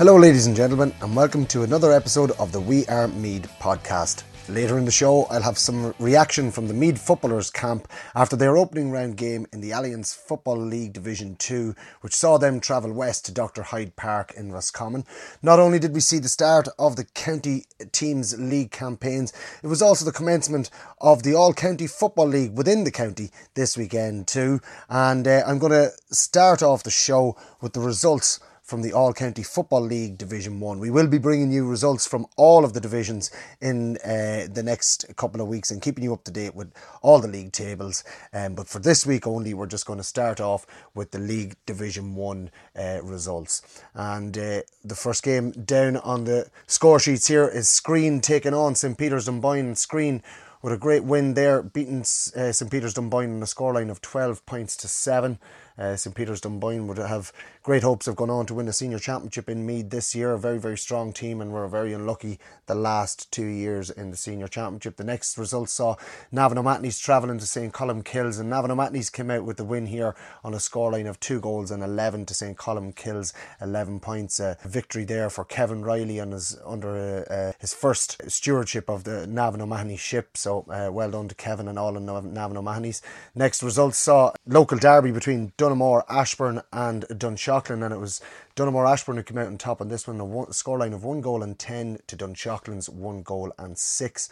Hello, 0.00 0.16
ladies 0.16 0.46
and 0.46 0.56
gentlemen, 0.56 0.94
and 1.02 1.14
welcome 1.14 1.44
to 1.44 1.62
another 1.62 1.92
episode 1.92 2.30
of 2.38 2.52
the 2.52 2.60
We 2.60 2.86
Are 2.86 3.06
Meath 3.08 3.46
podcast. 3.60 4.22
Later 4.48 4.78
in 4.78 4.86
the 4.86 4.90
show, 4.90 5.24
I'll 5.24 5.42
have 5.42 5.58
some 5.58 5.94
reaction 5.98 6.50
from 6.50 6.68
the 6.68 6.72
Meath 6.72 6.98
footballers 6.98 7.50
camp 7.50 7.86
after 8.14 8.34
their 8.34 8.56
opening 8.56 8.90
round 8.90 9.18
game 9.18 9.46
in 9.52 9.60
the 9.60 9.72
Allianz 9.72 10.16
Football 10.16 10.56
League 10.56 10.94
Division 10.94 11.36
2, 11.36 11.74
which 12.00 12.14
saw 12.14 12.38
them 12.38 12.60
travel 12.60 12.94
west 12.94 13.26
to 13.26 13.32
Dr. 13.32 13.62
Hyde 13.62 13.94
Park 13.94 14.32
in 14.38 14.50
Roscommon. 14.50 15.04
Not 15.42 15.58
only 15.58 15.78
did 15.78 15.92
we 15.92 16.00
see 16.00 16.18
the 16.18 16.30
start 16.30 16.66
of 16.78 16.96
the 16.96 17.04
county 17.04 17.66
teams' 17.92 18.40
league 18.40 18.70
campaigns, 18.70 19.34
it 19.62 19.66
was 19.66 19.82
also 19.82 20.06
the 20.06 20.12
commencement 20.12 20.70
of 21.02 21.24
the 21.24 21.34
All 21.34 21.52
County 21.52 21.86
Football 21.86 22.28
League 22.28 22.56
within 22.56 22.84
the 22.84 22.90
county 22.90 23.32
this 23.52 23.76
weekend, 23.76 24.28
too. 24.28 24.60
And 24.88 25.28
uh, 25.28 25.42
I'm 25.46 25.58
going 25.58 25.72
to 25.72 25.90
start 26.10 26.62
off 26.62 26.84
the 26.84 26.90
show 26.90 27.36
with 27.60 27.74
the 27.74 27.80
results 27.80 28.40
from 28.70 28.82
the 28.82 28.92
All 28.92 29.12
County 29.12 29.42
Football 29.42 29.80
League 29.80 30.16
Division 30.16 30.60
1. 30.60 30.78
We 30.78 30.90
will 30.90 31.08
be 31.08 31.18
bringing 31.18 31.50
you 31.50 31.66
results 31.66 32.06
from 32.06 32.24
all 32.36 32.64
of 32.64 32.72
the 32.72 32.80
divisions 32.80 33.28
in 33.60 33.96
uh, 34.04 34.46
the 34.48 34.62
next 34.64 35.06
couple 35.16 35.40
of 35.40 35.48
weeks 35.48 35.72
and 35.72 35.82
keeping 35.82 36.04
you 36.04 36.12
up 36.12 36.22
to 36.22 36.30
date 36.30 36.54
with 36.54 36.72
all 37.02 37.18
the 37.18 37.26
league 37.26 37.50
tables. 37.50 38.04
Um, 38.32 38.54
but 38.54 38.68
for 38.68 38.78
this 38.78 39.04
week 39.04 39.26
only, 39.26 39.54
we're 39.54 39.66
just 39.66 39.86
going 39.86 39.98
to 39.98 40.04
start 40.04 40.40
off 40.40 40.68
with 40.94 41.10
the 41.10 41.18
League 41.18 41.56
Division 41.66 42.14
1 42.14 42.50
uh, 42.78 43.00
results. 43.02 43.82
And 43.92 44.38
uh, 44.38 44.60
the 44.84 44.94
first 44.94 45.24
game 45.24 45.50
down 45.50 45.96
on 45.96 46.22
the 46.22 46.48
score 46.68 47.00
sheets 47.00 47.26
here 47.26 47.48
is 47.48 47.68
Screen 47.68 48.20
taking 48.20 48.54
on 48.54 48.76
St 48.76 48.96
Peter's 48.96 49.24
Dunboyne. 49.26 49.74
Screen 49.74 50.22
with 50.62 50.72
a 50.72 50.78
great 50.78 51.04
win 51.04 51.34
there, 51.34 51.62
beating 51.62 52.00
uh, 52.00 52.52
St 52.52 52.70
Peter's 52.70 52.94
Dunboyne 52.94 53.34
on 53.34 53.42
a 53.42 53.46
scoreline 53.46 53.90
of 53.90 54.00
12 54.00 54.44
points 54.46 54.76
to 54.76 54.88
7. 54.88 55.38
Uh, 55.80 55.96
St 55.96 56.14
Peter's 56.14 56.42
Dunboyne 56.42 56.86
would 56.86 56.98
have 56.98 57.32
great 57.62 57.82
hopes 57.82 58.06
of 58.06 58.16
going 58.16 58.30
on 58.30 58.44
to 58.46 58.54
win 58.54 58.66
the 58.66 58.72
senior 58.72 58.98
championship 58.98 59.48
in 59.48 59.64
Meath 59.64 59.88
this 59.88 60.14
year. 60.14 60.32
A 60.32 60.38
very, 60.38 60.58
very 60.58 60.76
strong 60.76 61.12
team, 61.12 61.40
and 61.40 61.52
we're 61.52 61.66
very 61.68 61.94
unlucky 61.94 62.38
the 62.66 62.74
last 62.74 63.32
two 63.32 63.46
years 63.46 63.88
in 63.88 64.10
the 64.10 64.16
senior 64.16 64.46
championship. 64.46 64.96
The 64.96 65.04
next 65.04 65.38
result 65.38 65.70
saw 65.70 65.96
Navan 66.30 66.58
O'Mahony's 66.58 66.98
travelling 66.98 67.38
to 67.38 67.46
St 67.46 67.72
Columkille's, 67.72 68.38
and 68.38 68.50
Navan 68.50 68.70
O'Mahony's 68.70 69.08
came 69.08 69.30
out 69.30 69.44
with 69.44 69.56
the 69.56 69.64
win 69.64 69.86
here 69.86 70.14
on 70.44 70.52
a 70.52 70.58
scoreline 70.58 71.08
of 71.08 71.18
two 71.18 71.40
goals 71.40 71.70
and 71.70 71.82
11 71.82 72.26
to 72.26 72.34
St 72.34 72.58
Columkille's, 72.58 73.32
11 73.62 74.00
points. 74.00 74.38
A 74.38 74.58
victory 74.64 75.04
there 75.04 75.30
for 75.30 75.44
Kevin 75.46 75.82
Riley 75.82 76.20
on 76.20 76.32
his, 76.32 76.58
under 76.66 77.26
uh, 77.30 77.32
uh, 77.32 77.52
his 77.58 77.72
first 77.72 78.20
stewardship 78.30 78.90
of 78.90 79.04
the 79.04 79.26
Navan 79.26 79.62
O'Mahony 79.62 79.96
ship. 79.96 80.36
So 80.36 80.66
uh, 80.68 80.90
well 80.92 81.10
done 81.10 81.28
to 81.28 81.34
Kevin 81.34 81.68
and 81.68 81.78
all 81.78 81.96
in 81.96 82.04
Navan 82.04 82.56
O'Mahony's. 82.56 83.00
Next 83.34 83.62
result 83.62 83.94
saw 83.94 84.32
local 84.46 84.76
derby 84.76 85.10
between 85.10 85.52
Dun 85.56 85.69
Donaghmore, 85.70 86.04
Ashbourne, 86.08 86.62
and 86.72 87.04
Dunshaughlin, 87.04 87.84
and 87.84 87.94
it 87.94 87.98
was 87.98 88.20
Donaghmore 88.56 88.90
Ashbourne 88.90 89.16
who 89.16 89.22
came 89.22 89.38
out 89.38 89.46
on 89.46 89.58
top 89.58 89.80
on 89.80 89.88
this 89.88 90.06
one, 90.06 90.18
a 90.18 90.24
one, 90.24 90.46
scoreline 90.46 90.92
of 90.92 91.04
one 91.04 91.20
goal 91.20 91.42
and 91.42 91.58
10 91.58 92.00
to 92.08 92.16
Dunshaughlins, 92.16 92.88
one 92.88 93.22
goal 93.22 93.52
and 93.58 93.78
six. 93.78 94.28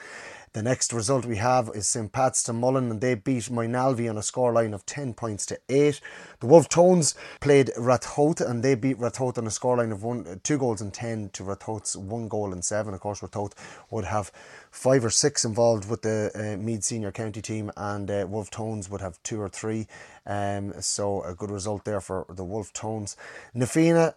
The 0.54 0.62
next 0.62 0.92
result 0.92 1.26
we 1.26 1.36
have 1.36 1.70
is 1.74 1.86
St 1.86 2.10
Pat's 2.10 2.42
Stamullen, 2.42 2.90
and 2.90 3.00
they 3.00 3.14
beat 3.14 3.44
Moynalvey 3.44 4.08
on 4.08 4.16
a 4.16 4.20
scoreline 4.20 4.74
of 4.74 4.86
10 4.86 5.14
points 5.14 5.44
to 5.46 5.60
8. 5.68 6.00
The 6.40 6.46
Wolf 6.46 6.68
Tones 6.68 7.14
played 7.40 7.70
Ratoath, 7.78 8.40
and 8.40 8.62
they 8.62 8.74
beat 8.74 8.98
Ratoath 8.98 9.38
on 9.38 9.46
a 9.46 9.50
scoreline 9.50 9.92
of 9.92 10.02
one, 10.02 10.40
two 10.42 10.58
goals 10.58 10.80
and 10.80 10.92
10 10.92 11.30
to 11.34 11.42
Ratoath's 11.42 11.96
one 11.96 12.28
goal 12.28 12.52
and 12.52 12.64
seven. 12.64 12.94
Of 12.94 13.00
course, 13.00 13.20
Ratoath 13.20 13.52
would 13.90 14.06
have 14.06 14.32
five 14.70 15.04
or 15.04 15.10
six 15.10 15.44
involved 15.44 15.88
with 15.88 16.02
the 16.02 16.30
uh, 16.34 16.62
Meath 16.62 16.84
senior 16.84 17.12
county 17.12 17.42
team, 17.42 17.70
and 17.76 18.10
uh, 18.10 18.26
Wolf 18.28 18.50
Tones 18.50 18.88
would 18.88 19.02
have 19.02 19.22
two 19.22 19.40
or 19.40 19.48
three. 19.48 19.86
Um, 20.26 20.74
so 20.80 21.22
a 21.22 21.34
good 21.34 21.50
result 21.50 21.84
there 21.84 22.00
for 22.00 22.26
the 22.28 22.44
Wolf 22.44 22.72
Tones. 22.72 23.16
Na 23.54 23.66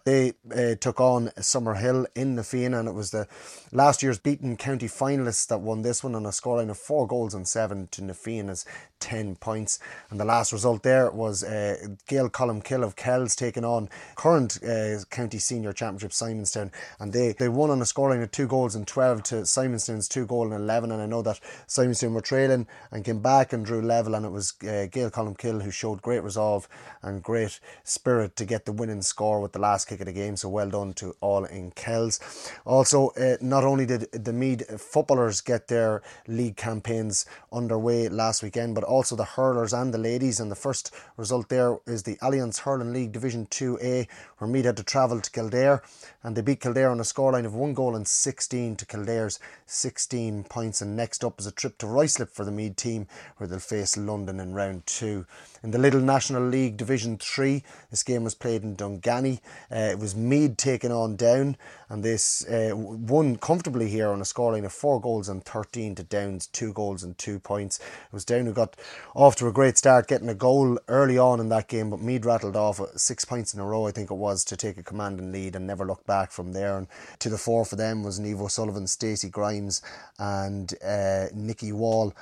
They 0.04 0.34
uh, 0.52 0.76
took 0.76 1.00
on 1.00 1.28
Summerhill 1.40 2.06
in 2.16 2.36
the 2.36 2.44
Fianna, 2.44 2.80
and 2.80 2.88
it 2.88 2.94
was 2.94 3.12
the 3.12 3.28
last 3.72 4.04
year's 4.04 4.20
beaten 4.20 4.58
county 4.58 4.88
finalists 4.88 5.48
that 5.48 5.60
won 5.60 5.82
this 5.82 6.04
one 6.04 6.16
on 6.16 6.26
a 6.26 6.30
scoreline 6.30 6.70
of 6.70 6.78
four 6.78 7.08
goals 7.08 7.34
and 7.34 7.48
seven 7.48 7.88
to 7.92 8.04
Na 8.04 8.14
Fianna's 8.14 8.66
10 9.02 9.36
points. 9.36 9.80
And 10.10 10.20
the 10.20 10.26
last 10.26 10.54
result 10.54 10.84
there 10.84 11.12
was 11.12 11.44
uh, 11.44 11.76
Gael 12.08 12.30
Columkill 12.30 12.84
of 12.84 12.96
Kells 12.96 13.36
taking 13.36 13.66
on 13.66 13.90
current 14.16 14.60
uh, 14.64 15.04
county 15.10 15.40
senior 15.40 15.74
championship 15.74 16.12
Simonstown, 16.12 16.72
and 17.00 17.12
they, 17.12 17.34
they 17.34 17.50
won 17.50 17.70
on 17.70 17.82
a 17.82 17.86
scoreline 17.86 18.24
of 18.24 18.32
two 18.32 18.48
goals 18.48 18.76
and 18.76 18.88
12 18.88 19.24
to 19.24 19.36
Simonstown's 19.36 20.08
two 20.08 20.26
goal 20.26 20.46
and 20.46 20.54
11. 20.54 20.92
And 20.92 21.02
I 21.02 21.06
know 21.06 21.22
that 21.24 21.40
Simonstown 21.68 22.14
were 22.14 22.22
trailing 22.22 22.68
and 22.92 23.04
came 23.04 23.20
back 23.20 23.52
and 23.52 23.66
drew 23.66 23.82
level. 23.82 24.16
And 24.16 24.26
it 24.26 24.32
was 24.32 24.54
uh, 24.62 24.88
Gael 24.90 25.10
Columkill 25.10 25.64
who 25.64 25.72
showed 25.72 26.02
great 26.02 26.24
resolve 26.24 26.68
and 27.02 27.24
great 27.24 27.60
spirit 27.84 28.36
to 28.36 28.46
get 28.46 28.66
the 28.66 28.72
winning 28.72 29.02
score 29.02 29.42
with 29.42 29.52
the 29.52 29.60
last 29.60 29.81
kick 29.86 30.00
of 30.02 30.06
the 30.06 30.14
game. 30.14 30.36
So 30.36 30.50
well 30.50 30.70
done 30.70 30.94
to 30.94 31.16
all 31.22 31.46
in 31.46 31.72
Kells. 31.72 32.20
Also, 32.66 33.10
uh, 33.10 33.38
not 33.42 33.64
only 33.64 33.86
did 33.86 34.12
the 34.12 34.34
Meath 34.34 34.80
footballers 34.80 35.42
get 35.42 35.68
their 35.68 36.02
league 36.28 36.58
campaigns 36.58 37.26
underway 37.52 38.10
last 38.10 38.44
weekend, 38.44 38.76
but 38.76 38.84
also 38.84 39.16
the 39.16 39.26
hurlers 39.26 39.74
and 39.74 39.94
the 39.94 39.98
ladies. 39.98 40.40
And 40.40 40.52
the 40.52 40.56
first 40.56 40.94
result 41.18 41.50
there 41.50 41.78
is 41.86 42.04
the 42.04 42.16
Allianz 42.18 42.60
Hurling 42.60 42.94
League 42.94 43.12
Division 43.12 43.48
2A, 43.48 44.08
where 44.38 44.50
Meath 44.50 44.66
had 44.66 44.78
to 44.78 44.84
travel 44.84 45.20
to 45.20 45.32
Kildare 45.32 45.82
and 46.24 46.36
they 46.36 46.42
beat 46.42 46.60
Kildare 46.60 46.90
on 46.90 47.00
a 47.00 47.04
scoreline 47.04 47.46
of 47.46 47.56
one 47.56 47.74
goal 47.74 47.96
and 47.96 48.08
16 48.08 48.76
to 48.76 48.86
Kildare's 48.86 49.40
16 49.66 50.44
points. 50.44 50.82
And 50.82 50.96
next 50.96 51.24
up 51.24 51.40
is 51.40 51.48
a 51.48 51.52
trip 51.52 51.78
to 51.80 51.88
Ruislip 51.88 52.30
for 52.30 52.46
the 52.46 52.52
Meath 52.52 52.76
team, 52.76 53.08
where 53.38 53.48
they'll 53.48 53.60
face 53.60 53.98
London 53.98 54.40
in 54.40 54.54
round 54.54 54.86
two. 54.86 55.26
In 55.64 55.72
the 55.72 55.78
Lidl 55.78 56.04
National 56.04 56.44
League 56.44 56.78
Division 56.78 57.18
3, 57.18 57.64
this 57.90 58.04
game 58.04 58.24
was 58.24 58.36
played 58.36 58.64
in 58.64 58.76
Dunganny. 58.76 59.42
Uh, 59.72 59.90
it 59.92 60.00
was 60.00 60.16
Meath 60.16 60.58
taking 60.58 60.92
on 60.92 61.16
Down, 61.16 61.56
and 61.90 62.04
this 62.04 62.46
uh, 62.48 62.72
won 62.76 63.38
comfortably 63.38 63.90
here 63.90 64.10
on 64.10 64.20
a 64.20 64.26
scoreline 64.26 64.66
of 64.66 64.74
four 64.74 65.00
goals 65.00 65.30
and 65.30 65.44
13 65.46 65.96
to 65.96 66.04
Down's 66.04 66.48
two 66.48 66.74
goals 66.74 67.04
and 67.04 67.18
two 67.18 67.40
points. 67.40 67.80
It 67.80 68.14
was 68.14 68.26
Down 68.26 68.46
who 68.46 68.54
got 68.54 68.76
off 69.16 69.36
to 69.38 69.48
a 69.48 69.54
great 69.54 69.78
start, 69.78 70.08
getting 70.08 70.30
a 70.30 70.36
goal 70.36 70.78
early 70.88 71.18
on 71.18 71.40
in 71.40 71.50
that 71.50 71.70
game, 71.70 71.90
but 71.90 72.02
Meath 72.02 72.26
rattled 72.26 72.56
off 72.58 72.82
six 72.98 73.24
points 73.24 73.54
in 73.54 73.62
a 73.62 73.66
row, 73.66 73.88
I 73.88 73.92
think 73.92 74.12
it 74.12 74.16
was, 74.16 74.44
to 74.46 74.58
take 74.58 74.78
a 74.78 74.84
commanding 74.84 75.32
lead 75.32 75.56
and 75.56 75.66
never 75.66 75.86
looked 75.86 76.06
back 76.06 76.32
from 76.32 76.52
there. 76.52 76.78
And 76.78 76.88
to 77.20 77.30
the 77.30 77.38
fore 77.38 77.64
for 77.64 77.78
them 77.78 78.04
was 78.04 78.20
Niamh 78.20 78.42
O'Sullivan, 78.42 78.88
Stacey 78.88 79.30
Grimes, 79.30 79.82
and 80.20 80.74
uh, 80.86 81.28
Nikki 81.34 81.72
Wall 81.72 82.14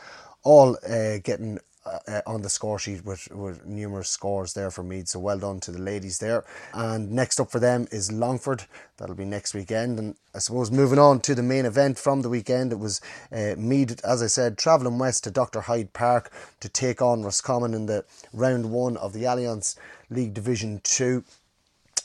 all 0.44 0.78
uh, 0.88 1.18
getting 1.24 1.60
uh, 2.08 2.22
on 2.26 2.42
the 2.42 2.50
score 2.50 2.80
sheet 2.80 3.04
with, 3.06 3.30
with 3.32 3.66
numerous 3.66 4.10
scores 4.10 4.54
there 4.54 4.72
for 4.72 4.84
Meath. 4.84 5.10
So 5.10 5.20
well 5.20 5.40
done 5.40 5.60
to 5.62 5.72
the 5.72 5.80
ladies 5.82 6.20
there. 6.20 6.44
And 6.74 7.12
next 7.12 7.40
up 7.40 7.52
for 7.52 7.60
them 7.60 7.88
is 7.92 8.12
Longford. 8.12 8.64
That'll 8.98 9.16
be 9.16 9.26
next 9.26 9.54
weekend. 9.54 10.00
And 10.00 10.16
I 10.34 10.40
suppose 10.40 10.72
moving 10.72 11.00
on 11.00 11.22
to 11.22 11.36
the 11.36 11.44
main 11.44 11.66
event 11.66 11.98
from 11.98 12.22
the 12.22 12.30
weekend, 12.30 12.72
it 12.72 12.80
was 12.80 13.02
uh, 13.32 13.56
Meath, 13.58 14.04
as 14.04 14.22
I 14.22 14.28
said, 14.28 14.58
travelling 14.58 14.98
west 15.00 15.24
to 15.26 15.32
Dr. 15.32 15.62
Hyde 15.62 15.94
Park 15.94 16.32
to 16.60 16.70
take 16.70 17.02
on 17.02 17.24
Roscommon 17.24 17.74
in 17.74 17.86
the 17.86 18.06
round 18.34 18.72
one 18.72 18.98
of 18.98 19.14
the 19.14 19.24
Allianz 19.24 19.76
League 20.10 20.34
Division 20.34 20.82
2. 20.84 21.24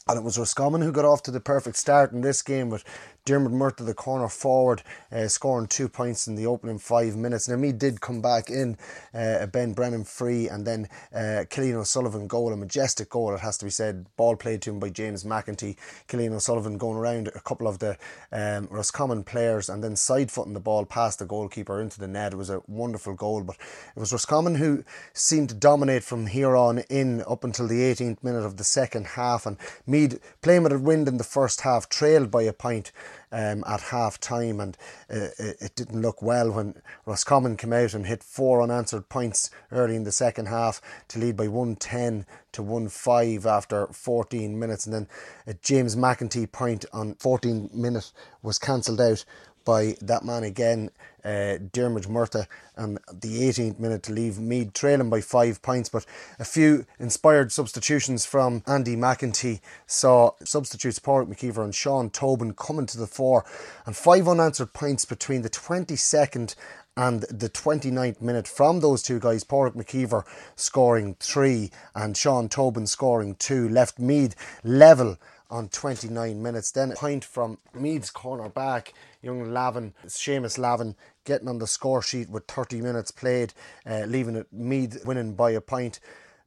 And 0.06 0.18
it 0.18 0.22
was 0.22 0.38
Roscommon 0.38 0.82
who 0.82 0.92
got 0.92 1.06
off 1.06 1.22
to 1.22 1.30
the 1.30 1.40
perfect 1.40 1.76
start 1.76 2.12
in 2.12 2.20
this 2.20 2.42
game 2.42 2.68
with 2.68 2.84
Diarmuid 3.24 3.54
Murtagh, 3.54 3.86
the 3.86 3.94
corner 3.94 4.28
forward, 4.28 4.82
uh, 5.10 5.28
scoring 5.28 5.66
two 5.66 5.88
points 5.88 6.26
in 6.26 6.34
the 6.34 6.44
opening 6.44 6.78
five 6.78 7.16
minutes. 7.16 7.48
Now, 7.48 7.56
Meath 7.56 7.78
did 7.78 8.02
come 8.02 8.20
back 8.20 8.50
in, 8.50 8.76
uh, 9.14 9.46
Ben 9.46 9.72
Brennan 9.72 10.04
free, 10.04 10.46
and 10.46 10.66
then 10.66 10.90
uh, 11.14 11.44
Killian 11.48 11.76
O'Sullivan 11.76 12.26
goal, 12.26 12.52
a 12.52 12.56
majestic 12.56 13.08
goal, 13.08 13.34
it 13.34 13.40
has 13.40 13.56
to 13.58 13.64
be 13.64 13.70
said. 13.70 14.04
Ball 14.18 14.36
played 14.36 14.60
to 14.62 14.70
him 14.70 14.78
by 14.78 14.90
James 14.90 15.24
McEntee. 15.24 15.76
Killian 16.06 16.34
O'Sullivan 16.34 16.76
going 16.76 16.98
around 16.98 17.28
a 17.28 17.40
couple 17.40 17.66
of 17.66 17.78
the 17.78 17.96
um, 18.30 18.68
Roscommon 18.70 19.24
players 19.24 19.70
and 19.70 19.82
then 19.82 19.96
side 19.96 20.30
footing 20.30 20.52
the 20.52 20.60
ball 20.60 20.84
past 20.84 21.18
the 21.18 21.24
goalkeeper 21.24 21.80
into 21.80 21.98
the 21.98 22.08
net. 22.08 22.34
It 22.34 22.36
was 22.36 22.50
a 22.50 22.60
wonderful 22.66 23.14
goal, 23.14 23.42
but 23.42 23.56
it 23.96 24.00
was 24.00 24.12
Roscommon 24.12 24.56
who 24.56 24.84
seemed 25.14 25.48
to 25.48 25.54
dominate 25.54 26.04
from 26.04 26.26
here 26.26 26.56
on 26.56 26.80
in 26.90 27.22
up 27.22 27.42
until 27.42 27.68
the 27.68 27.80
18th 27.80 28.22
minute 28.22 28.44
of 28.44 28.58
the 28.58 28.64
second 28.64 29.06
half. 29.06 29.46
And 29.46 29.56
Meath 29.86 30.20
playing 30.42 30.64
with 30.64 30.72
a 30.72 30.78
wind 30.78 31.08
in 31.08 31.16
the 31.16 31.24
first 31.24 31.62
half, 31.62 31.88
trailed 31.88 32.30
by 32.30 32.42
a 32.42 32.52
point 32.52 32.92
um, 33.34 33.64
at 33.66 33.80
half 33.80 34.20
time, 34.20 34.60
and 34.60 34.78
uh, 35.10 35.28
it 35.38 35.74
didn't 35.74 36.00
look 36.00 36.22
well 36.22 36.52
when 36.52 36.80
Roscommon 37.04 37.56
came 37.56 37.72
out 37.72 37.92
and 37.92 38.06
hit 38.06 38.22
four 38.22 38.62
unanswered 38.62 39.08
points 39.08 39.50
early 39.72 39.96
in 39.96 40.04
the 40.04 40.12
second 40.12 40.46
half 40.46 40.80
to 41.08 41.18
lead 41.18 41.36
by 41.36 41.48
110 41.48 42.26
to 42.52 42.62
1 42.62 42.88
5 42.88 43.44
after 43.44 43.88
14 43.88 44.58
minutes. 44.58 44.86
And 44.86 44.94
then 44.94 45.08
a 45.48 45.54
James 45.54 45.96
McEntee 45.96 46.52
point 46.52 46.84
on 46.92 47.16
14 47.16 47.70
minute 47.74 48.12
was 48.40 48.58
cancelled 48.58 49.00
out 49.00 49.24
by 49.64 49.96
that 50.02 50.24
man 50.24 50.44
again, 50.44 50.90
uh, 51.24 51.58
Diarmuid 51.72 52.04
Murtagh, 52.04 52.46
and 52.76 52.98
the 53.12 53.40
18th 53.48 53.78
minute 53.78 54.02
to 54.04 54.12
leave 54.12 54.38
Meath 54.38 54.72
trailing 54.72 55.10
by 55.10 55.20
five 55.20 55.62
points. 55.62 55.88
But 55.88 56.06
a 56.38 56.44
few 56.44 56.86
inspired 56.98 57.52
substitutions 57.52 58.26
from 58.26 58.62
Andy 58.66 58.96
McEntee. 58.96 59.60
Saw 59.86 60.32
substitutes 60.44 60.98
Pauric 60.98 61.28
McKeever 61.28 61.64
and 61.64 61.74
Sean 61.74 62.10
Tobin 62.10 62.54
coming 62.54 62.86
to 62.86 62.98
the 62.98 63.06
fore, 63.06 63.44
and 63.86 63.96
five 63.96 64.28
unanswered 64.28 64.72
points 64.72 65.04
between 65.04 65.42
the 65.42 65.50
22nd 65.50 66.54
and 66.96 67.22
the 67.22 67.50
29th 67.50 68.20
minute 68.20 68.46
from 68.46 68.80
those 68.80 69.02
two 69.02 69.18
guys, 69.18 69.42
Pauric 69.44 69.74
McKeever 69.74 70.24
scoring 70.54 71.16
three 71.18 71.70
and 71.94 72.16
Sean 72.16 72.48
Tobin 72.48 72.86
scoring 72.86 73.34
two, 73.34 73.68
left 73.68 73.98
Meath 73.98 74.36
level 74.62 75.18
on 75.54 75.68
29 75.68 76.42
minutes. 76.42 76.72
Then 76.72 76.90
a 76.90 76.96
point 76.96 77.24
from 77.24 77.58
Meath's 77.72 78.10
corner 78.10 78.48
back, 78.48 78.92
young 79.22 79.52
Lavin, 79.52 79.94
Seamus 80.04 80.58
Lavin, 80.58 80.96
getting 81.24 81.48
on 81.48 81.58
the 81.58 81.68
score 81.68 82.02
sheet 82.02 82.28
with 82.28 82.48
30 82.48 82.80
minutes 82.80 83.12
played, 83.12 83.54
uh, 83.86 84.04
leaving 84.06 84.34
it 84.34 84.52
Meath 84.52 85.06
winning 85.06 85.34
by 85.34 85.52
a 85.52 85.60
point. 85.60 86.00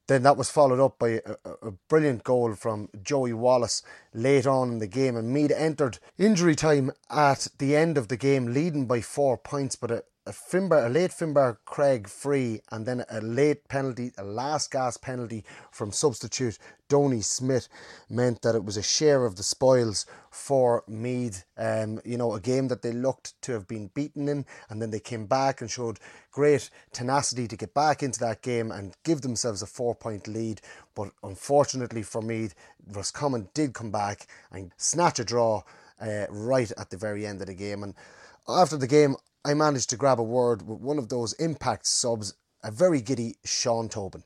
Then 0.07 0.23
that 0.23 0.37
was 0.37 0.49
followed 0.49 0.83
up 0.83 0.99
by 0.99 1.21
a, 1.25 1.35
a, 1.61 1.71
brilliant 1.89 2.23
goal 2.23 2.55
from 2.55 2.89
Joey 3.01 3.33
Wallace 3.33 3.81
late 4.13 4.47
on 4.47 4.71
in 4.71 4.79
the 4.79 4.87
game, 4.87 5.15
and 5.15 5.33
Meath 5.33 5.51
entered 5.51 5.99
injury 6.17 6.55
time 6.55 6.91
at 7.09 7.47
the 7.57 7.75
end 7.75 7.97
of 7.97 8.09
the 8.09 8.17
game, 8.17 8.53
leading 8.53 8.85
by 8.85 9.01
four 9.01 9.37
points, 9.37 9.75
but 9.75 9.91
a, 9.91 10.03
a 10.27 10.31
Finbar, 10.31 10.85
a 10.85 10.89
late 10.89 11.11
Finbar 11.11 11.57
Craig 11.65 12.07
free, 12.07 12.59
and 12.71 12.85
then 12.85 13.05
a 13.09 13.21
late 13.21 13.67
penalty, 13.69 14.11
a 14.17 14.23
last 14.23 14.71
gas 14.71 14.97
penalty 14.97 15.45
from 15.71 15.91
substitute 15.91 16.59
Donie 16.89 17.21
Smith 17.21 17.69
meant 18.09 18.41
that 18.41 18.55
it 18.55 18.63
was 18.63 18.75
a 18.75 18.83
share 18.83 19.25
of 19.25 19.37
the 19.37 19.43
spoils 19.43 20.05
for 20.29 20.83
Meath. 20.87 21.45
Um, 21.57 22.01
you 22.03 22.17
know, 22.17 22.33
a 22.33 22.41
game 22.41 22.67
that 22.67 22.81
they 22.81 22.91
looked 22.91 23.41
to 23.43 23.53
have 23.53 23.67
been 23.67 23.89
beaten 23.93 24.27
in, 24.27 24.45
and 24.69 24.81
then 24.81 24.91
they 24.91 24.99
came 24.99 25.25
back 25.25 25.61
and 25.61 25.71
showed 25.71 25.99
great 26.31 26.69
tenacity 26.91 27.47
to 27.47 27.57
get 27.57 27.73
back 27.73 28.03
into 28.03 28.19
that 28.19 28.41
game 28.41 28.71
and 28.71 28.95
give 29.03 29.21
themselves 29.21 29.61
a 29.61 29.65
four 29.65 29.95
point 29.95 30.27
lead. 30.27 30.61
But 30.93 31.11
unfortunately 31.23 32.03
for 32.03 32.21
Meath, 32.21 32.53
Roscommon 32.91 33.47
did 33.53 33.73
come 33.73 33.91
back 33.91 34.27
and 34.51 34.73
snatch 34.77 35.19
a 35.19 35.23
draw 35.23 35.63
uh, 36.01 36.25
right 36.29 36.71
at 36.77 36.89
the 36.89 36.97
very 36.97 37.25
end 37.25 37.41
of 37.41 37.47
the 37.47 37.53
game. 37.53 37.83
And 37.83 37.95
after 38.47 38.77
the 38.77 38.87
game, 38.87 39.15
I 39.47 39.53
managed 39.53 39.89
to 39.91 39.95
grab 39.95 40.19
a 40.19 40.23
word 40.23 40.67
with 40.67 40.81
one 40.81 40.97
of 40.97 41.07
those 41.07 41.31
impact 41.33 41.87
subs, 41.87 42.33
a 42.65 42.69
very 42.69 42.99
giddy 42.99 43.35
Sean 43.45 43.87
Tobin. 43.87 44.25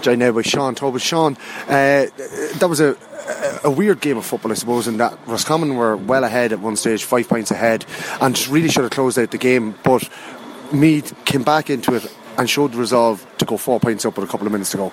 Joined 0.00 0.20
now 0.20 0.40
Sean 0.42 0.76
Tobin. 0.76 1.00
Sean, 1.00 1.36
uh, 1.66 2.06
that 2.06 2.68
was 2.68 2.80
a, 2.80 2.96
a 3.64 3.70
weird 3.70 4.00
game 4.00 4.16
of 4.16 4.24
football, 4.24 4.52
I 4.52 4.54
suppose, 4.54 4.86
in 4.86 4.98
that 4.98 5.18
Roscommon 5.26 5.74
were 5.74 5.96
well 5.96 6.22
ahead 6.22 6.52
at 6.52 6.60
one 6.60 6.76
stage, 6.76 7.02
five 7.02 7.28
points 7.28 7.50
ahead, 7.50 7.84
and 8.20 8.46
really 8.46 8.68
should 8.68 8.84
have 8.84 8.92
closed 8.92 9.18
out 9.18 9.32
the 9.32 9.38
game. 9.38 9.74
But 9.82 10.08
Meath 10.72 11.12
came 11.24 11.42
back 11.42 11.68
into 11.68 11.96
it 11.96 12.06
and 12.38 12.48
showed 12.48 12.74
the 12.74 12.78
resolve 12.78 13.26
to 13.38 13.44
go 13.44 13.56
four 13.56 13.80
points 13.80 14.04
up 14.04 14.16
with 14.16 14.28
a 14.28 14.30
couple 14.30 14.46
of 14.46 14.52
minutes 14.52 14.70
to 14.70 14.76
go. 14.76 14.92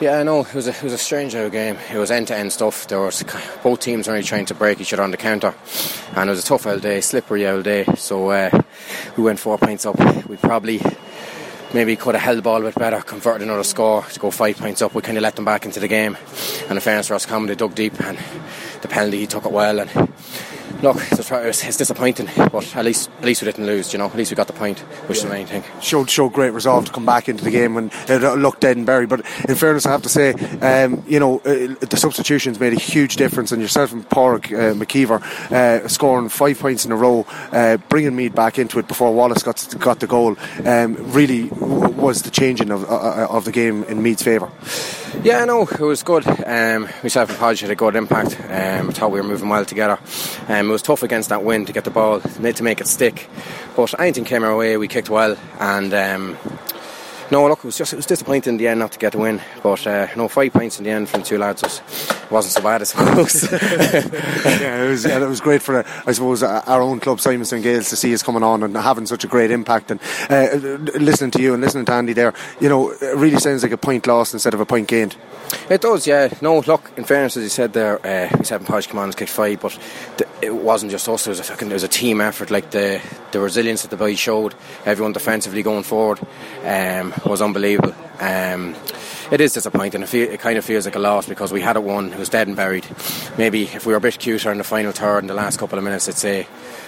Yeah, 0.00 0.20
I 0.20 0.22
know 0.22 0.42
it 0.42 0.54
was 0.54 0.68
a, 0.68 0.70
it 0.70 0.82
was 0.84 0.92
a 0.92 0.98
strange 0.98 1.34
out 1.34 1.50
game. 1.50 1.76
It 1.92 1.98
was 1.98 2.12
end 2.12 2.28
to 2.28 2.36
end 2.36 2.52
stuff. 2.52 2.86
There 2.86 3.00
was 3.00 3.24
both 3.64 3.80
teams 3.80 4.06
only 4.06 4.22
trying 4.22 4.46
to 4.46 4.54
break 4.54 4.80
each 4.80 4.92
other 4.92 5.02
on 5.02 5.10
the 5.10 5.16
counter, 5.16 5.52
and 6.14 6.30
it 6.30 6.30
was 6.30 6.38
a 6.38 6.46
tough 6.46 6.68
old 6.68 6.82
day, 6.82 7.00
slippery 7.00 7.48
old 7.48 7.64
day. 7.64 7.84
So 7.96 8.30
uh, 8.30 8.62
we 9.16 9.24
went 9.24 9.40
four 9.40 9.58
points 9.58 9.84
up. 9.86 9.98
We 10.28 10.36
probably 10.36 10.80
maybe 11.74 11.96
could 11.96 12.14
have 12.14 12.22
held 12.22 12.38
the 12.38 12.42
ball 12.42 12.60
a 12.60 12.66
bit 12.66 12.76
better, 12.76 13.00
converted 13.00 13.42
another 13.42 13.64
score 13.64 14.04
to 14.04 14.20
go 14.20 14.30
five 14.30 14.56
points 14.56 14.82
up. 14.82 14.94
We 14.94 15.02
kind 15.02 15.18
of 15.18 15.22
let 15.22 15.34
them 15.34 15.44
back 15.44 15.64
into 15.64 15.80
the 15.80 15.88
game, 15.88 16.16
and 16.68 16.72
in 16.72 16.80
fairness, 16.80 17.10
Roscommon 17.10 17.48
they 17.48 17.56
dug 17.56 17.74
deep, 17.74 18.00
and 18.00 18.16
the 18.82 18.88
penalty 18.88 19.18
he 19.18 19.26
took 19.26 19.46
it 19.46 19.52
well, 19.52 19.80
and 19.80 19.90
look, 20.82 20.96
it's, 21.12 21.76
disappointing, 21.76 22.28
but 22.36 22.76
at 22.76 22.84
least 22.84 23.10
at 23.18 23.24
least 23.24 23.42
we 23.42 23.46
didn't 23.46 23.66
lose. 23.66 23.92
You 23.92 23.98
know, 23.98 24.06
at 24.06 24.14
least 24.14 24.30
we 24.30 24.34
got 24.34 24.46
the 24.46 24.52
point, 24.52 24.78
which 24.78 25.18
yeah. 25.18 25.22
is 25.22 25.22
the 25.24 25.30
main 25.30 25.46
thing. 25.46 25.64
Showed 25.80 26.10
showed 26.10 26.32
great 26.32 26.50
resolve 26.50 26.86
to 26.86 26.92
come 26.92 27.06
back 27.06 27.28
into 27.28 27.44
the 27.44 27.50
game 27.50 27.74
when 27.74 27.90
it 28.08 28.20
looked 28.38 28.60
dead 28.60 28.76
and 28.76 28.86
buried. 28.86 29.08
But 29.08 29.20
in 29.48 29.54
fairness, 29.54 29.86
I 29.86 29.90
have 29.90 30.02
to 30.02 30.08
say, 30.08 30.32
um, 30.60 31.04
you 31.06 31.20
know, 31.20 31.38
uh, 31.40 31.74
the 31.80 31.96
substitutions 31.96 32.60
made 32.60 32.72
a 32.72 32.80
huge 32.80 33.16
difference. 33.16 33.52
And 33.52 33.62
yourself 33.62 33.92
and 33.92 34.08
Pauric 34.08 34.46
uh, 34.52 34.74
McKeever 34.74 35.22
uh, 35.52 35.88
scoring 35.88 36.28
five 36.28 36.58
points 36.58 36.84
in 36.84 36.92
a 36.92 36.96
row, 36.96 37.26
uh, 37.52 37.76
bringing 37.88 38.16
Meath 38.16 38.34
back 38.34 38.58
into 38.58 38.78
it 38.78 38.88
before 38.88 39.14
Wallace 39.14 39.42
got 39.42 39.74
got 39.78 40.00
the 40.00 40.06
goal, 40.06 40.36
um, 40.64 40.96
really 41.12 41.48
was 41.48 42.22
the 42.22 42.30
changing 42.30 42.70
of 42.70 42.84
uh, 42.90 43.26
of 43.30 43.44
the 43.44 43.52
game 43.52 43.84
in 43.84 44.02
Meath's 44.02 44.22
favour. 44.22 44.50
Yeah, 45.22 45.44
no, 45.44 45.62
it 45.62 45.80
was 45.80 46.02
good. 46.02 46.26
Um, 46.26 46.82
myself 47.02 47.30
and 47.30 47.38
Podge 47.38 47.60
had 47.60 47.70
a 47.70 47.74
good 47.74 47.96
impact. 47.96 48.38
Um, 48.40 48.90
I 48.90 48.92
thought 48.92 49.10
we 49.10 49.20
were 49.20 49.26
moving 49.26 49.48
well 49.48 49.64
together. 49.64 49.98
Um, 50.48 50.68
it 50.68 50.72
was 50.72 50.82
tough 50.82 51.02
against 51.02 51.28
that 51.30 51.42
wind 51.42 51.66
to 51.66 51.72
get 51.72 51.84
the 51.84 51.90
ball, 51.90 52.20
to 52.20 52.62
make 52.62 52.80
it 52.80 52.86
stick. 52.86 53.28
But 53.76 53.98
anything 53.98 54.24
came 54.24 54.44
our 54.44 54.56
way, 54.56 54.76
we 54.76 54.88
kicked 54.88 55.10
well, 55.10 55.36
and 55.58 55.92
um, 55.92 56.36
no, 57.30 57.46
look, 57.46 57.58
it 57.58 57.64
was 57.64 57.76
just 57.76 57.92
it 57.92 57.96
was 57.96 58.06
disappointing 58.06 58.54
in 58.54 58.56
the 58.56 58.68
end 58.68 58.80
not 58.80 58.92
to 58.92 58.98
get 58.98 59.12
the 59.12 59.18
win, 59.18 59.40
but 59.62 59.86
uh, 59.86 60.08
no 60.16 60.28
five 60.28 60.52
points 60.52 60.78
in 60.78 60.84
the 60.84 60.90
end 60.90 61.08
from 61.08 61.22
two 61.22 61.38
lads 61.38 61.62
was, 61.62 61.82
wasn't 62.30 62.54
so 62.54 62.62
bad, 62.62 62.80
I 62.80 62.84
suppose. 62.84 63.52
yeah, 63.52 64.84
it 64.84 64.88
was 64.88 65.04
it 65.04 65.28
was 65.28 65.40
great 65.40 65.62
for 65.62 65.80
uh, 65.80 66.02
I 66.06 66.12
suppose 66.12 66.42
uh, 66.42 66.62
our 66.66 66.80
own 66.80 67.00
club, 67.00 67.18
Simonstown 67.18 67.62
Gaels, 67.62 67.90
to 67.90 67.96
see 67.96 68.14
us 68.14 68.22
coming 68.22 68.42
on 68.42 68.62
and 68.62 68.76
having 68.76 69.06
such 69.06 69.24
a 69.24 69.28
great 69.28 69.50
impact. 69.50 69.90
And 69.90 70.00
uh, 70.30 70.54
listening 70.98 71.30
to 71.32 71.42
you 71.42 71.54
and 71.54 71.62
listening 71.62 71.84
to 71.86 71.92
Andy 71.92 72.12
there, 72.12 72.32
you 72.60 72.68
know, 72.68 72.90
it 72.90 73.16
really 73.16 73.38
sounds 73.38 73.62
like 73.62 73.72
a 73.72 73.78
point 73.78 74.06
lost 74.06 74.32
instead 74.32 74.54
of 74.54 74.60
a 74.60 74.66
point 74.66 74.88
gained. 74.88 75.16
It 75.70 75.80
does, 75.80 76.06
yeah. 76.06 76.32
No, 76.42 76.60
look, 76.60 76.90
in 76.96 77.04
fairness, 77.04 77.36
as 77.36 77.42
you 77.42 77.48
said 77.48 77.72
there, 77.72 78.04
uh, 78.04 78.42
said 78.42 78.64
Podge 78.66 78.92
and 78.92 79.16
kicked 79.16 79.30
five, 79.30 79.60
but 79.60 79.78
th- 80.16 80.28
it 80.42 80.54
wasn't 80.54 80.90
just 80.90 81.08
us. 81.08 81.26
It 81.26 81.30
was 81.30 81.40
a 81.40 81.44
fucking, 81.44 81.70
it 81.70 81.74
was 81.74 81.82
a 81.82 81.88
team 81.88 82.20
effort. 82.20 82.50
Like 82.50 82.70
the 82.70 83.00
the 83.32 83.40
resilience 83.40 83.82
that 83.82 83.90
the 83.90 83.96
boys 83.96 84.18
showed, 84.18 84.54
everyone 84.84 85.12
defensively 85.12 85.62
going 85.62 85.82
forward, 85.82 86.20
um, 86.64 87.12
was 87.24 87.42
unbelievable. 87.42 87.94
Um, 88.20 88.74
it 89.30 89.40
is 89.40 89.52
disappointing. 89.52 90.02
It, 90.02 90.08
feel, 90.08 90.30
it, 90.30 90.40
kind 90.40 90.58
of 90.58 90.64
feels 90.64 90.86
like 90.86 90.96
a 90.96 90.98
loss 90.98 91.28
because 91.28 91.52
we 91.52 91.60
had 91.60 91.76
it 91.76 91.82
won. 91.82 92.12
It 92.12 92.18
was 92.18 92.28
dead 92.28 92.48
and 92.48 92.56
buried. 92.56 92.86
Maybe 93.36 93.64
if 93.64 93.86
we 93.86 93.92
were 93.92 93.98
a 93.98 94.00
bit 94.00 94.18
cuter 94.18 94.50
in 94.50 94.58
the 94.58 94.64
final 94.64 94.92
third 94.92 95.20
in 95.20 95.26
the 95.26 95.34
last 95.34 95.58
couple 95.58 95.78
of 95.78 95.84
minutes, 95.84 96.08
I'd 96.08 96.14
say 96.14 96.46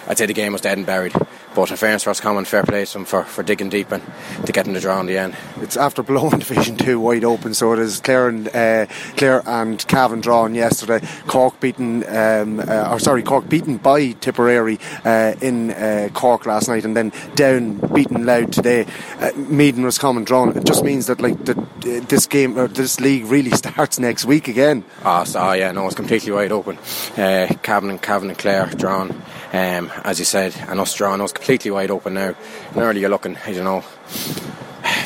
I'd 0.09 0.19
say 0.19 0.27
the 0.27 0.33
game 0.33 0.53
was 0.53 0.63
dead 0.63 0.79
and 0.79 0.87
buried. 0.87 1.15
But 1.55 1.71
in 1.71 1.77
fairness, 1.77 2.07
Roscommon, 2.07 2.45
fair 2.45 2.63
play 2.63 2.85
to 2.85 2.93
them 2.93 3.05
for, 3.05 3.25
for 3.25 3.43
digging 3.43 3.71
deep 3.71 3.91
and 3.91 4.03
to 4.47 4.53
getting 4.53 4.73
the 4.73 4.81
draw 4.81 5.01
in 5.01 5.07
the 5.07 5.19
end. 5.19 5.37
It's 5.61 5.77
after 5.77 6.03
blowing 6.03 6.31
Division 6.39 6.77
2 6.77 7.01
wide 7.01 7.25
open, 7.25 7.55
so 7.55 7.73
it 7.73 7.81
is 7.81 8.01
Clare 8.01 8.29
and, 8.29 8.49
uh, 8.49 8.87
Clare 9.17 9.43
and 9.47 9.85
Cavan 9.89 10.21
drawn 10.21 10.55
yesterday. 10.55 11.05
Cork 11.27 11.59
beaten, 11.59 12.05
um, 12.09 12.61
uh, 12.61 12.91
or 12.93 13.01
sorry, 13.01 13.23
Cork 13.23 13.49
beaten 13.49 13.79
by 13.79 14.13
Tipperary 14.13 14.79
uh, 15.05 15.35
in 15.41 15.73
uh, 15.73 16.09
Cork 16.15 16.47
last 16.47 16.69
night 16.69 16.85
and 16.85 16.97
then 16.97 17.13
down 17.35 17.75
beaten 17.93 18.25
Louth 18.25 18.53
today. 18.53 18.87
Uh, 19.19 19.33
Meath 19.37 19.75
and 19.75 19.85
Roscommon 19.85 20.25
drawn. 20.25 20.57
It 20.57 20.65
just 20.65 20.85
means 20.85 21.07
that 21.07 21.21
like 21.21 21.45
the, 21.45 21.59
uh, 21.59 22.07
this 22.07 22.27
game, 22.27 22.59
or 22.59 22.69
this 22.69 23.01
league 23.01 23.27
really 23.27 23.51
starts 23.57 23.99
next 23.99 24.25
week 24.25 24.47
again. 24.47 24.85
Oh, 25.05 25.25
so, 25.25 25.41
oh 25.41 25.53
yeah, 25.53 25.73
no, 25.73 25.87
it's 25.87 25.97
completely 25.97 26.31
wide 26.31 26.53
open. 26.53 26.79
Uh, 27.17 27.53
Cavan 27.63 27.91
and 27.91 28.01
Cavan 28.01 28.29
and 28.29 28.39
Clare 28.39 28.67
drawn. 28.67 29.11
Um, 29.53 29.91
as 30.05 30.21
you 30.21 30.25
said, 30.25 30.55
and 30.69 30.79
us 30.79 30.95
drawing 30.95 31.21
us 31.21 31.33
completely 31.41 31.71
wide 31.71 31.91
open 31.91 32.15
now. 32.15 32.35
And 32.73 32.77
early 32.77 33.01
you're 33.01 33.09
looking, 33.09 33.37
I 33.47 33.55
don't 33.55 33.65
know, 33.65 33.83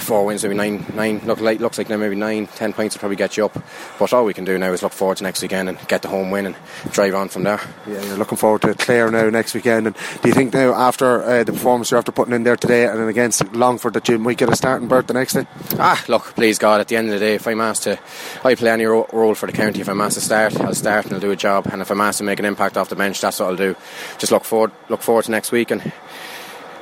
four 0.04 0.24
wins, 0.24 0.42
maybe 0.42 0.54
nine, 0.54 0.84
nine. 0.94 1.20
Look 1.24 1.40
like 1.40 1.60
looks 1.60 1.78
like 1.78 1.88
now 1.88 1.96
maybe 1.96 2.14
nine, 2.14 2.46
ten 2.46 2.72
points 2.72 2.94
will 2.94 3.00
probably 3.00 3.16
get 3.16 3.36
you 3.36 3.46
up. 3.46 3.56
But 3.98 4.12
all 4.12 4.24
we 4.24 4.34
can 4.34 4.44
do 4.44 4.58
now 4.58 4.72
is 4.72 4.82
look 4.82 4.92
forward 4.92 5.16
to 5.18 5.24
next 5.24 5.42
weekend 5.42 5.68
and 5.68 5.78
get 5.88 6.02
the 6.02 6.08
home 6.08 6.30
win 6.30 6.46
and 6.46 6.56
drive 6.90 7.14
on 7.14 7.28
from 7.28 7.42
there. 7.42 7.60
Yeah, 7.86 8.02
you're 8.02 8.16
looking 8.16 8.38
forward 8.38 8.62
to 8.62 8.74
Clare 8.74 9.10
now 9.10 9.28
next 9.30 9.54
weekend. 9.54 9.86
And 9.88 9.96
do 10.22 10.28
you 10.28 10.34
think 10.34 10.54
now 10.54 10.74
after 10.74 11.22
uh, 11.24 11.44
the 11.44 11.52
performance 11.52 11.90
you're 11.90 11.98
after 11.98 12.12
putting 12.12 12.34
in 12.34 12.44
there 12.44 12.56
today 12.56 12.86
and 12.86 13.00
then 13.00 13.08
against 13.08 13.52
Longford 13.52 13.94
that 13.94 14.08
you 14.08 14.18
might 14.18 14.38
get 14.38 14.48
a 14.48 14.56
starting 14.56 14.88
berth 14.88 15.06
the 15.06 15.14
next 15.14 15.34
day? 15.34 15.46
Ah, 15.78 16.02
look, 16.08 16.34
please 16.34 16.58
God, 16.58 16.80
at 16.80 16.88
the 16.88 16.96
end 16.96 17.08
of 17.08 17.14
the 17.14 17.20
day, 17.20 17.34
if 17.34 17.46
I'm 17.48 17.60
asked 17.60 17.84
to, 17.84 17.98
I 18.44 18.54
play 18.54 18.70
any 18.70 18.84
ro- 18.84 19.08
role 19.12 19.34
for 19.34 19.46
the 19.46 19.52
county. 19.52 19.80
If 19.80 19.88
I'm 19.88 20.00
asked 20.00 20.14
to 20.16 20.20
start, 20.20 20.60
I'll 20.60 20.74
start 20.74 21.06
and 21.06 21.14
I'll 21.14 21.20
do 21.20 21.30
a 21.30 21.36
job. 21.36 21.66
And 21.72 21.80
if 21.82 21.90
I'm 21.90 22.00
asked 22.00 22.18
to 22.18 22.24
make 22.24 22.38
an 22.38 22.44
impact 22.44 22.76
off 22.76 22.88
the 22.88 22.96
bench, 22.96 23.20
that's 23.20 23.40
what 23.40 23.46
I'll 23.46 23.56
do. 23.56 23.74
Just 24.18 24.32
look 24.32 24.44
forward, 24.44 24.72
look 24.88 25.02
forward 25.02 25.24
to 25.24 25.30
next 25.30 25.50
week 25.52 25.70
and. 25.70 25.92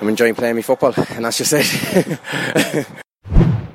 I'm 0.00 0.08
enjoying 0.08 0.34
playing 0.34 0.56
me 0.56 0.62
football, 0.62 0.92
and 1.10 1.24
that's 1.24 1.38
just 1.38 1.52
it. 1.54 2.88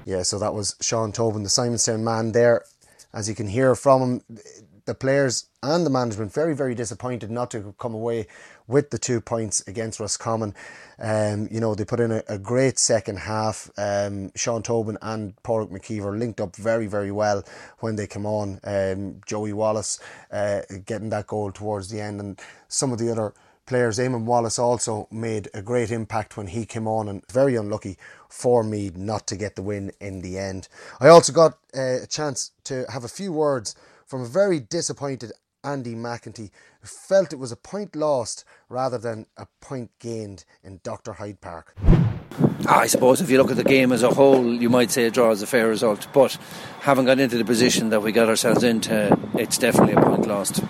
yeah, 0.07 0.23
so 0.23 0.39
that 0.39 0.53
was 0.53 0.77
Sean 0.79 1.11
Tobin, 1.11 1.43
the 1.43 1.49
Simonstown 1.49 1.99
man 1.99 2.31
there. 2.31 2.63
As 3.13 3.27
you 3.27 3.35
can 3.35 3.47
hear 3.47 3.75
from 3.75 4.01
him, 4.01 4.39
the 4.85 4.95
players 4.95 5.47
and 5.61 5.85
the 5.85 5.89
management 5.89 6.33
very, 6.33 6.55
very 6.55 6.73
disappointed 6.73 7.29
not 7.29 7.51
to 7.51 7.75
come 7.77 7.93
away 7.93 8.25
with 8.67 8.89
the 8.89 8.97
two 8.97 9.19
points 9.19 9.67
against 9.67 9.99
Roscommon. 9.99 10.55
Um, 10.97 11.49
you 11.51 11.59
know, 11.59 11.75
they 11.75 11.83
put 11.83 11.99
in 11.99 12.13
a, 12.13 12.23
a 12.29 12.37
great 12.37 12.79
second 12.79 13.17
half. 13.19 13.69
Um, 13.77 14.31
Sean 14.33 14.63
Tobin 14.63 14.97
and 15.01 15.35
Pauric 15.43 15.71
McKeever 15.71 16.17
linked 16.17 16.39
up 16.39 16.55
very, 16.55 16.87
very 16.87 17.11
well 17.11 17.43
when 17.79 17.97
they 17.97 18.07
came 18.07 18.25
on. 18.25 18.61
Um, 18.63 19.19
Joey 19.25 19.51
Wallace 19.51 19.99
uh, 20.31 20.61
getting 20.85 21.09
that 21.09 21.27
goal 21.27 21.51
towards 21.51 21.89
the 21.89 21.99
end, 21.99 22.21
and 22.21 22.39
some 22.69 22.93
of 22.93 22.97
the 22.97 23.11
other 23.11 23.33
players. 23.65 23.99
Eamon 23.99 24.23
Wallace 24.23 24.57
also 24.57 25.09
made 25.11 25.49
a 25.53 25.61
great 25.61 25.91
impact 25.91 26.37
when 26.37 26.47
he 26.47 26.65
came 26.65 26.87
on, 26.87 27.09
and 27.09 27.29
very 27.29 27.57
unlucky 27.57 27.97
for 28.29 28.63
Meath 28.63 28.95
not 28.95 29.27
to 29.27 29.35
get 29.35 29.55
the 29.55 29.61
win 29.61 29.91
in 29.99 30.21
the 30.21 30.37
end. 30.37 30.67
I 30.99 31.07
also 31.07 31.33
got 31.33 31.57
uh, 31.75 32.03
a 32.03 32.07
chance 32.07 32.51
to 32.65 32.85
have 32.91 33.03
a 33.03 33.09
few 33.09 33.31
words 33.31 33.75
from 34.05 34.21
a 34.21 34.27
very 34.27 34.59
disappointed 34.59 35.31
Andy 35.63 35.95
McEntee, 35.95 36.51
who 36.79 36.87
felt 36.87 37.33
it 37.33 37.39
was 37.39 37.51
a 37.51 37.57
point 37.57 37.95
lost 37.95 38.45
rather 38.69 38.97
than 38.97 39.25
a 39.35 39.47
point 39.59 39.91
gained 39.99 40.45
in 40.63 40.79
Dr. 40.83 41.13
Hyde 41.13 41.41
Park. 41.41 41.75
I 42.67 42.87
suppose 42.87 43.21
if 43.21 43.29
you 43.29 43.37
look 43.37 43.51
at 43.51 43.57
the 43.57 43.63
game 43.63 43.91
as 43.91 44.03
a 44.03 44.09
whole, 44.09 44.45
you 44.53 44.69
might 44.69 44.91
say 44.91 45.05
a 45.05 45.11
draw 45.11 45.31
is 45.31 45.41
a 45.41 45.47
fair 45.47 45.67
result. 45.67 46.07
But 46.13 46.37
having 46.81 47.05
got 47.05 47.19
into 47.19 47.37
the 47.37 47.45
position 47.45 47.89
that 47.89 48.01
we 48.01 48.11
got 48.11 48.29
ourselves 48.29 48.63
into, 48.63 49.17
it's 49.35 49.57
definitely 49.57 49.93
a 49.93 50.01
point 50.01 50.27
lost. 50.27 50.61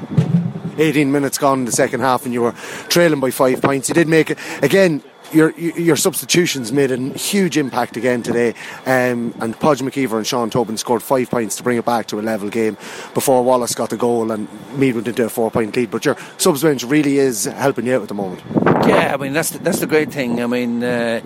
18 0.78 1.12
minutes 1.12 1.38
gone 1.38 1.60
in 1.60 1.66
the 1.66 1.72
second 1.72 2.02
half 2.02 2.26
and 2.26 2.34
you 2.34 2.42
were 2.42 2.54
trailing 2.90 3.20
by 3.20 3.32
five 3.32 3.62
points. 3.62 3.90
You 3.90 3.96
did 3.96 4.08
make 4.08 4.32
it 4.32 4.40
again. 4.62 5.04
Your 5.34 5.52
your 5.60 5.98
substitutions 5.98 6.72
made 6.72 6.90
a 6.90 6.98
huge 6.98 7.58
impact 7.58 7.98
again 7.98 8.24
today, 8.24 8.54
um, 8.86 9.36
and 9.42 9.60
Podge 9.60 9.82
McKeever 9.82 10.16
and 10.16 10.26
Sean 10.26 10.50
Tobin 10.50 10.78
scored 10.78 11.04
five 11.04 11.30
points 11.30 11.58
to 11.58 11.64
bring 11.64 11.78
it 11.78 11.84
back 11.84 12.08
to 12.08 12.20
a 12.20 12.22
level 12.22 12.48
game 12.48 12.78
before 13.14 13.44
Wallace 13.44 13.76
got 13.76 13.90
the 13.90 13.98
goal 13.98 14.32
and 14.32 14.48
Meath 14.78 14.96
went 14.96 15.10
into 15.10 15.26
a 15.26 15.30
four 15.30 15.52
point 15.52 15.76
lead. 15.76 15.92
But 15.92 16.06
your 16.06 16.16
subs 16.38 16.64
bench 16.64 16.84
really 16.84 17.18
is 17.18 17.44
helping 17.44 17.88
you 17.88 17.96
out 17.96 18.04
at 18.04 18.08
the 18.08 18.14
moment. 18.14 18.42
Yeah, 18.88 19.14
I 19.14 19.18
mean 19.18 19.34
that's 19.34 19.50
the, 19.50 19.60
that's 19.60 19.80
the 19.82 19.88
great 19.88 20.14
thing. 20.14 20.42
I 20.42 20.48
mean. 20.48 20.82
Uh, 20.82 21.20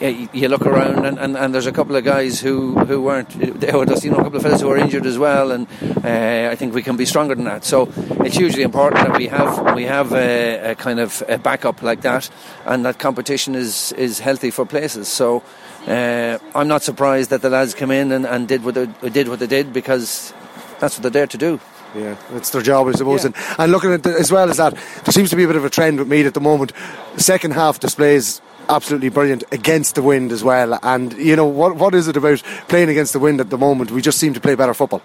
you 0.00 0.48
look 0.48 0.66
around 0.66 1.04
and, 1.04 1.18
and, 1.18 1.36
and, 1.36 1.54
there's 1.54 1.66
a 1.66 1.72
couple 1.72 1.94
of 1.94 2.04
guys 2.04 2.40
who, 2.40 2.74
who 2.78 3.02
weren't 3.02 3.28
there 3.60 3.76
were 3.76 3.84
just 3.84 4.04
you 4.04 4.10
know 4.10 4.18
a 4.18 4.22
couple 4.22 4.36
of 4.36 4.42
fellas 4.42 4.60
who 4.60 4.68
were 4.68 4.78
injured 4.78 5.04
as 5.04 5.18
well 5.18 5.52
and 5.52 5.66
uh, 6.04 6.48
I 6.50 6.56
think 6.56 6.74
we 6.74 6.82
can 6.82 6.96
be 6.96 7.04
stronger 7.04 7.34
than 7.34 7.44
that 7.44 7.64
so 7.64 7.92
it's 8.24 8.36
hugely 8.36 8.62
important 8.62 9.06
that 9.06 9.18
we 9.18 9.26
have 9.26 9.74
we 9.74 9.84
have 9.84 10.12
a, 10.12 10.70
a, 10.70 10.74
kind 10.74 11.00
of 11.00 11.22
a 11.28 11.38
backup 11.38 11.82
like 11.82 12.00
that 12.02 12.30
and 12.64 12.84
that 12.84 12.98
competition 12.98 13.54
is 13.54 13.92
is 13.92 14.20
healthy 14.20 14.50
for 14.50 14.64
places 14.64 15.08
so 15.08 15.42
uh, 15.86 16.38
I'm 16.54 16.68
not 16.68 16.82
surprised 16.82 17.30
that 17.30 17.42
the 17.42 17.50
lads 17.50 17.74
came 17.74 17.90
in 17.90 18.12
and, 18.12 18.26
and 18.26 18.48
did 18.48 18.64
what 18.64 18.74
they 18.74 19.10
did 19.10 19.28
what 19.28 19.38
they 19.38 19.46
did 19.46 19.72
because 19.72 20.32
that's 20.78 20.96
what 20.96 21.02
they're 21.02 21.10
there 21.10 21.26
to 21.26 21.38
do 21.38 21.60
yeah, 21.92 22.16
it's 22.36 22.50
their 22.50 22.62
job, 22.62 22.86
I 22.86 22.92
suppose. 22.92 23.24
Yeah. 23.24 23.32
And, 23.34 23.58
and 23.58 23.72
looking 23.72 23.92
at 23.92 24.04
the, 24.04 24.10
as 24.10 24.30
well 24.30 24.48
as 24.48 24.58
that, 24.58 24.74
there 24.74 25.12
seems 25.12 25.28
to 25.30 25.34
be 25.34 25.42
a 25.42 25.48
bit 25.48 25.56
of 25.56 25.64
a 25.64 25.70
trend 25.70 25.98
with 25.98 26.06
Meath 26.06 26.24
at 26.24 26.34
the 26.34 26.40
moment. 26.40 26.72
Second 27.16 27.52
half 27.52 27.80
displays 27.80 28.40
absolutely 28.70 29.08
brilliant 29.08 29.44
against 29.52 29.94
the 29.94 30.02
wind 30.02 30.32
as 30.32 30.42
well. 30.42 30.78
And 30.82 31.12
you 31.14 31.36
know 31.36 31.46
what 31.46 31.76
what 31.76 31.94
is 31.94 32.08
it 32.08 32.16
about 32.16 32.42
playing 32.68 32.88
against 32.88 33.12
the 33.12 33.18
wind 33.18 33.40
at 33.40 33.50
the 33.50 33.58
moment? 33.58 33.90
We 33.90 34.00
just 34.00 34.18
seem 34.18 34.34
to 34.34 34.40
play 34.40 34.54
better 34.54 34.74
football. 34.74 35.02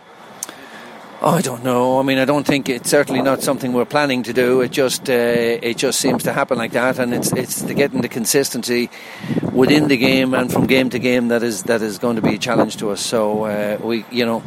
I 1.22 1.42
don't 1.42 1.64
know. 1.64 2.00
I 2.00 2.04
mean, 2.04 2.20
I 2.20 2.26
don't 2.26 2.46
think 2.46 2.70
it's 2.70 2.90
certainly 2.90 3.22
not 3.22 3.42
something 3.42 3.74
we're 3.74 3.86
planning 3.86 4.22
to 4.24 4.34
do. 4.34 4.62
It 4.62 4.72
just 4.72 5.10
uh, 5.10 5.14
it 5.14 5.78
just 5.78 6.00
seems 6.00 6.24
to 6.24 6.34
happen 6.34 6.58
like 6.58 6.74
that, 6.74 7.00
and 7.00 7.14
it's 7.14 7.32
it's 7.34 7.64
the 7.64 7.74
getting 7.74 8.02
the 8.02 8.10
consistency 8.10 8.90
within 9.52 9.88
the 9.88 9.98
game 9.98 10.34
and 10.34 10.52
from 10.52 10.68
game 10.68 10.90
to 10.92 11.00
game 11.00 11.30
that 11.30 11.42
is 11.42 11.64
that 11.64 11.82
is 11.82 11.98
going 11.98 12.18
to 12.18 12.22
be 12.22 12.36
a 12.36 12.38
challenge 12.38 12.78
to 12.78 12.92
us. 12.92 13.02
So 13.02 13.46
uh, 13.46 13.80
we, 13.82 14.06
you 14.12 14.26
know 14.26 14.44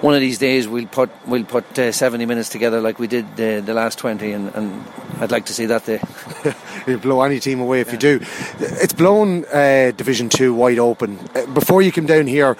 one 0.00 0.14
of 0.14 0.20
these 0.20 0.38
days 0.38 0.66
we'll 0.66 0.86
put 0.86 1.10
we'll 1.26 1.44
put 1.44 1.78
uh, 1.78 1.92
70 1.92 2.26
minutes 2.26 2.48
together 2.48 2.80
like 2.80 2.98
we 2.98 3.06
did 3.06 3.26
uh, 3.32 3.60
the 3.60 3.74
last 3.74 3.98
20 3.98 4.32
and, 4.32 4.54
and, 4.54 4.84
I'd 5.20 5.30
like 5.30 5.44
to 5.46 5.52
see 5.52 5.66
that 5.66 5.84
day 5.84 6.00
you 6.86 6.96
blow 6.96 7.20
any 7.20 7.40
team 7.40 7.60
away 7.60 7.82
if 7.82 7.88
yeah. 7.88 7.92
you 7.92 7.98
do. 7.98 8.20
It's 8.58 8.94
blown 8.94 9.44
uh, 9.52 9.92
division 9.94 10.30
2 10.30 10.54
wide 10.54 10.78
open. 10.78 11.18
Uh, 11.34 11.44
before 11.46 11.82
you 11.82 11.92
came 11.92 12.06
down 12.06 12.26
here 12.26 12.56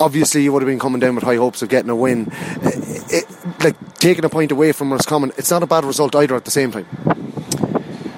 obviously 0.00 0.42
you 0.42 0.52
would 0.52 0.62
have 0.62 0.68
been 0.68 0.80
coming 0.80 0.98
down 0.98 1.14
with 1.14 1.22
high 1.22 1.36
hopes 1.36 1.62
of 1.62 1.68
getting 1.68 1.90
a 1.90 1.94
win. 1.94 2.26
Uh, 2.32 2.70
it, 3.10 3.24
like 3.62 3.98
taking 3.98 4.24
a 4.24 4.28
point 4.28 4.50
away 4.50 4.72
from 4.72 4.92
Roscommon 4.92 5.30
it's 5.36 5.50
not 5.50 5.62
a 5.62 5.66
bad 5.66 5.84
result 5.84 6.16
either 6.16 6.34
at 6.34 6.44
the 6.44 6.50
same 6.50 6.72
time. 6.72 6.86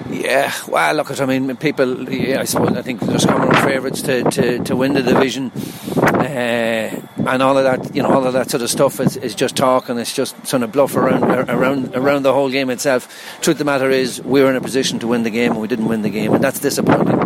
Yeah, 0.09 0.53
well, 0.69 0.95
look 0.95 1.11
at 1.11 1.19
I 1.19 1.25
mean, 1.25 1.55
people. 1.57 2.09
Yeah, 2.09 2.39
I 2.39 2.45
suppose 2.45 2.77
I 2.77 2.81
think 2.81 3.01
there's 3.01 3.25
common 3.25 3.53
favourites 3.55 4.01
to, 4.03 4.23
to, 4.23 4.63
to 4.63 4.75
win 4.75 4.93
the 4.93 5.01
division, 5.03 5.51
uh, 5.51 7.01
and 7.27 7.41
all 7.41 7.57
of 7.57 7.63
that. 7.63 7.95
You 7.95 8.03
know, 8.03 8.09
all 8.09 8.25
of 8.25 8.33
that 8.33 8.49
sort 8.49 8.63
of 8.63 8.69
stuff 8.69 8.99
is, 8.99 9.17
is 9.17 9.35
just 9.35 9.55
talk, 9.55 9.89
and 9.89 9.99
it's 9.99 10.13
just 10.13 10.45
sort 10.45 10.63
of 10.63 10.71
bluff 10.71 10.95
around 10.95 11.23
around 11.49 11.95
around 11.95 12.23
the 12.23 12.33
whole 12.33 12.49
game 12.49 12.69
itself. 12.69 13.07
Truth 13.41 13.55
of 13.55 13.59
the 13.59 13.65
matter 13.65 13.89
is, 13.89 14.21
we 14.21 14.41
were 14.41 14.49
in 14.49 14.55
a 14.55 14.61
position 14.61 14.99
to 14.99 15.07
win 15.07 15.23
the 15.23 15.29
game, 15.29 15.51
and 15.53 15.61
we 15.61 15.67
didn't 15.67 15.87
win 15.87 16.01
the 16.01 16.09
game, 16.09 16.33
and 16.33 16.43
that's 16.43 16.59
disappointing. 16.59 17.19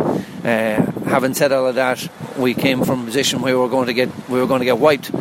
Uh, 0.46 0.92
having 1.06 1.34
said 1.34 1.51
all 1.51 1.68
of 1.68 1.75
that, 1.75 2.08
we 2.38 2.54
came 2.54 2.84
from 2.84 3.01
a 3.01 3.06
position 3.06 3.42
where 3.42 3.56
we 3.56 3.62
were 3.62 3.70
going 3.70 3.88
to 3.88 3.94
get 3.94 4.10
we 4.30 4.39
were 4.39 4.48
going 4.48 4.60
to 4.60 4.66
get 4.66 4.77
wiped 4.77 5.12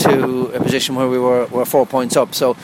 to 0.00 0.46
a 0.54 0.60
position 0.60 0.94
where 0.94 1.08
we 1.08 1.18
were, 1.18 1.46
were 1.46 1.64
four 1.64 1.86
points 1.86 2.16
up. 2.16 2.34
So 2.34 2.56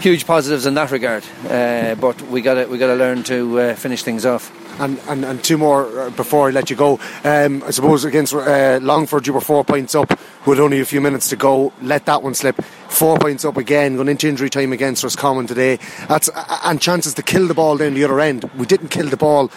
huge 0.00 0.26
positives 0.26 0.66
in 0.66 0.74
that 0.74 0.90
regard. 0.90 1.24
Uh, 1.48 1.94
but 1.94 2.20
we 2.22 2.42
got 2.42 2.68
we 2.68 2.78
got 2.78 2.88
to 2.88 2.96
learn 2.96 3.22
to 3.24 3.60
uh, 3.60 3.74
finish 3.74 4.02
things 4.02 4.26
off. 4.26 4.50
And, 4.78 4.98
and, 5.06 5.24
and 5.24 5.44
two 5.44 5.58
more 5.58 6.00
uh, 6.00 6.10
before 6.10 6.48
I 6.48 6.50
let 6.50 6.70
you 6.70 6.76
go. 6.76 6.98
Um, 7.24 7.62
I 7.62 7.70
suppose 7.70 8.04
against 8.04 8.34
uh, 8.34 8.80
Longford, 8.82 9.26
you 9.26 9.32
were 9.32 9.40
four 9.40 9.64
points 9.64 9.94
up 9.94 10.18
with 10.46 10.58
only 10.58 10.80
a 10.80 10.84
few 10.84 11.00
minutes 11.00 11.28
to 11.28 11.36
go. 11.36 11.72
Let 11.82 12.06
that 12.06 12.22
one 12.22 12.34
slip. 12.34 12.60
Four 12.88 13.18
points 13.18 13.44
up 13.44 13.56
again, 13.56 13.96
going 13.96 14.08
into 14.08 14.28
injury 14.28 14.50
time 14.50 14.72
against 14.72 15.04
Roscommon 15.04 15.46
today. 15.46 15.78
That's 16.08 16.30
and 16.64 16.80
chances 16.80 17.14
to 17.14 17.22
kill 17.22 17.46
the 17.46 17.54
ball 17.54 17.76
down 17.76 17.94
the 17.94 18.04
other 18.04 18.20
end. 18.20 18.44
We 18.56 18.66
didn't 18.66 18.88
kill 18.88 19.08
the 19.08 19.16
ball, 19.16 19.50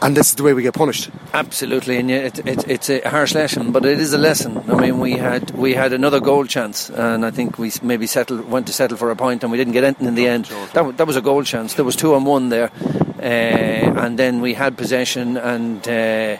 and 0.00 0.16
this 0.16 0.30
is 0.30 0.34
the 0.34 0.42
way 0.42 0.52
we 0.52 0.62
get 0.62 0.74
punished. 0.74 1.10
Absolutely, 1.32 1.98
and 1.98 2.10
it, 2.10 2.38
it, 2.46 2.68
it's 2.68 2.90
a 2.90 3.00
harsh 3.08 3.34
lesson, 3.34 3.72
but 3.72 3.84
it 3.84 4.00
is 4.00 4.12
a 4.12 4.18
lesson. 4.18 4.58
I 4.68 4.74
mean, 4.80 4.98
we 4.98 5.12
had 5.12 5.50
we 5.52 5.74
had 5.74 5.92
another 5.92 6.18
goal 6.18 6.44
chance, 6.46 6.90
and 6.90 7.24
I 7.24 7.30
think 7.30 7.58
we 7.58 7.70
maybe 7.82 8.06
settled 8.06 8.48
went 8.48 8.66
to 8.66 8.72
settle 8.72 8.96
for 8.96 9.10
a 9.10 9.16
point, 9.16 9.42
and 9.42 9.52
we 9.52 9.58
didn't 9.58 9.74
get 9.74 9.84
anything 9.84 10.08
in 10.08 10.14
the 10.14 10.26
end. 10.26 10.46
That, 10.72 10.96
that 10.96 11.06
was 11.06 11.16
a 11.16 11.22
goal 11.22 11.44
chance. 11.44 11.74
There 11.74 11.84
was 11.84 11.94
two 11.94 12.14
on 12.14 12.24
one 12.24 12.48
there, 12.48 12.70
and 13.22 14.18
then 14.18 14.40
we 14.40 14.54
had 14.54 14.76
possession 14.76 15.36
and. 15.36 15.86
Uh, 15.86 16.36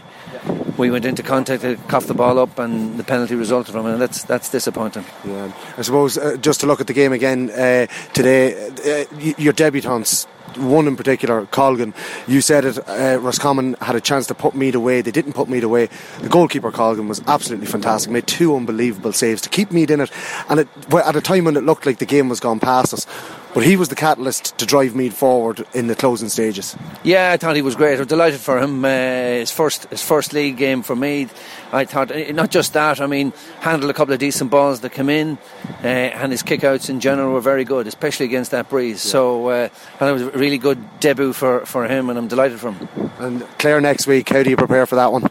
we 0.78 0.90
went 0.90 1.04
into 1.04 1.22
contact 1.22 1.62
to 1.62 1.76
cough 1.88 2.06
the 2.06 2.14
ball 2.14 2.38
up, 2.38 2.58
and 2.58 2.98
the 2.98 3.04
penalty 3.04 3.34
resulted 3.34 3.72
from 3.72 3.86
it. 3.86 3.92
And 3.92 4.00
that's 4.00 4.24
that's 4.24 4.48
disappointing. 4.48 5.04
Yeah, 5.24 5.52
I 5.76 5.82
suppose 5.82 6.16
uh, 6.16 6.36
just 6.38 6.60
to 6.60 6.66
look 6.66 6.80
at 6.80 6.86
the 6.86 6.94
game 6.94 7.12
again 7.12 7.50
uh, 7.50 7.86
today, 8.14 8.68
uh, 8.68 9.04
your 9.36 9.52
debutants 9.52 10.26
one 10.56 10.86
in 10.86 10.96
particular, 10.96 11.46
Colgan, 11.46 11.94
you 12.26 12.40
said 12.40 12.64
it, 12.64 12.88
uh, 12.88 13.18
Roscommon 13.20 13.74
had 13.80 13.96
a 13.96 14.00
chance 14.00 14.26
to 14.26 14.34
put 14.34 14.54
Meath 14.54 14.74
away. 14.74 15.00
They 15.00 15.10
didn't 15.10 15.32
put 15.32 15.48
Meath 15.48 15.62
away. 15.62 15.88
The 16.20 16.28
goalkeeper, 16.28 16.70
Colgan, 16.70 17.08
was 17.08 17.22
absolutely 17.26 17.66
fantastic, 17.66 18.12
made 18.12 18.26
two 18.26 18.54
unbelievable 18.54 19.12
saves 19.12 19.40
to 19.42 19.48
keep 19.48 19.70
Meath 19.70 19.90
in 19.90 20.00
it. 20.00 20.10
And 20.48 20.60
it, 20.60 20.68
at 20.92 21.16
a 21.16 21.20
time 21.20 21.44
when 21.44 21.56
it 21.56 21.64
looked 21.64 21.86
like 21.86 21.98
the 21.98 22.06
game 22.06 22.28
was 22.28 22.40
gone 22.40 22.60
past 22.60 22.92
us, 22.94 23.06
but 23.54 23.64
he 23.64 23.76
was 23.76 23.88
the 23.88 23.94
catalyst 23.94 24.56
to 24.58 24.66
drive 24.66 24.94
Meath 24.94 25.12
forward 25.12 25.66
in 25.74 25.86
the 25.86 25.94
closing 25.94 26.28
stages. 26.28 26.76
Yeah, 27.02 27.32
I 27.32 27.36
thought 27.36 27.56
he 27.56 27.62
was 27.62 27.74
great. 27.74 28.00
I'm 28.00 28.06
delighted 28.06 28.40
for 28.40 28.58
him. 28.58 28.84
Uh, 28.84 28.88
his 28.88 29.50
first 29.50 29.86
his 29.86 30.02
first 30.02 30.32
league 30.32 30.56
game 30.56 30.82
for 30.82 30.96
Meath. 30.96 31.32
I 31.72 31.84
thought 31.84 32.12
uh, 32.12 32.32
not 32.32 32.50
just 32.50 32.74
that. 32.74 33.00
I 33.00 33.06
mean, 33.06 33.32
handled 33.60 33.90
a 33.90 33.94
couple 33.94 34.12
of 34.12 34.20
decent 34.20 34.50
balls 34.50 34.80
that 34.80 34.90
came 34.90 35.08
in, 35.08 35.38
uh, 35.82 35.86
and 35.86 36.30
his 36.30 36.42
kickouts 36.42 36.90
in 36.90 37.00
general 37.00 37.32
were 37.32 37.40
very 37.40 37.64
good, 37.64 37.86
especially 37.86 38.26
against 38.26 38.50
that 38.50 38.68
breeze. 38.68 39.04
Yeah. 39.04 39.12
So 39.12 39.48
uh, 39.48 39.68
it 40.00 40.12
was 40.12 40.22
a 40.22 40.30
really 40.30 40.58
good 40.58 40.78
debut 41.00 41.32
for, 41.32 41.64
for 41.64 41.86
him, 41.86 42.10
and 42.10 42.18
I'm 42.18 42.28
delighted 42.28 42.60
for 42.60 42.72
him. 42.72 42.88
And 43.18 43.40
Clare 43.58 43.80
next 43.80 44.06
week. 44.06 44.28
How 44.28 44.42
do 44.42 44.50
you 44.50 44.56
prepare 44.56 44.86
for 44.86 44.96
that 44.96 45.12
one? 45.12 45.28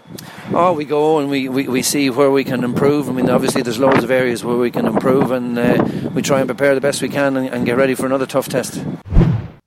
Oh, 0.53 0.73
we 0.73 0.85
go 0.85 1.19
and 1.19 1.29
we, 1.29 1.47
we, 1.47 1.67
we 1.67 1.81
see 1.81 2.09
where 2.09 2.31
we 2.31 2.43
can 2.43 2.63
improve. 2.63 3.07
I 3.07 3.13
mean, 3.13 3.29
obviously 3.29 3.61
there's 3.61 3.79
loads 3.79 4.03
of 4.03 4.11
areas 4.11 4.43
where 4.43 4.57
we 4.57 4.71
can 4.71 4.85
improve, 4.85 5.31
and 5.31 5.57
uh, 5.57 6.09
we 6.13 6.21
try 6.21 6.39
and 6.39 6.47
prepare 6.47 6.75
the 6.75 6.81
best 6.81 7.01
we 7.01 7.09
can 7.09 7.37
and, 7.37 7.47
and 7.49 7.65
get 7.65 7.77
ready 7.77 7.95
for 7.95 8.05
another 8.05 8.25
tough 8.25 8.49
test. 8.49 8.83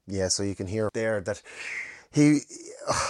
Yeah, 0.06 0.28
so 0.28 0.42
you 0.42 0.54
can 0.54 0.66
hear 0.66 0.90
there 0.92 1.20
that 1.22 1.40
he 2.14 2.40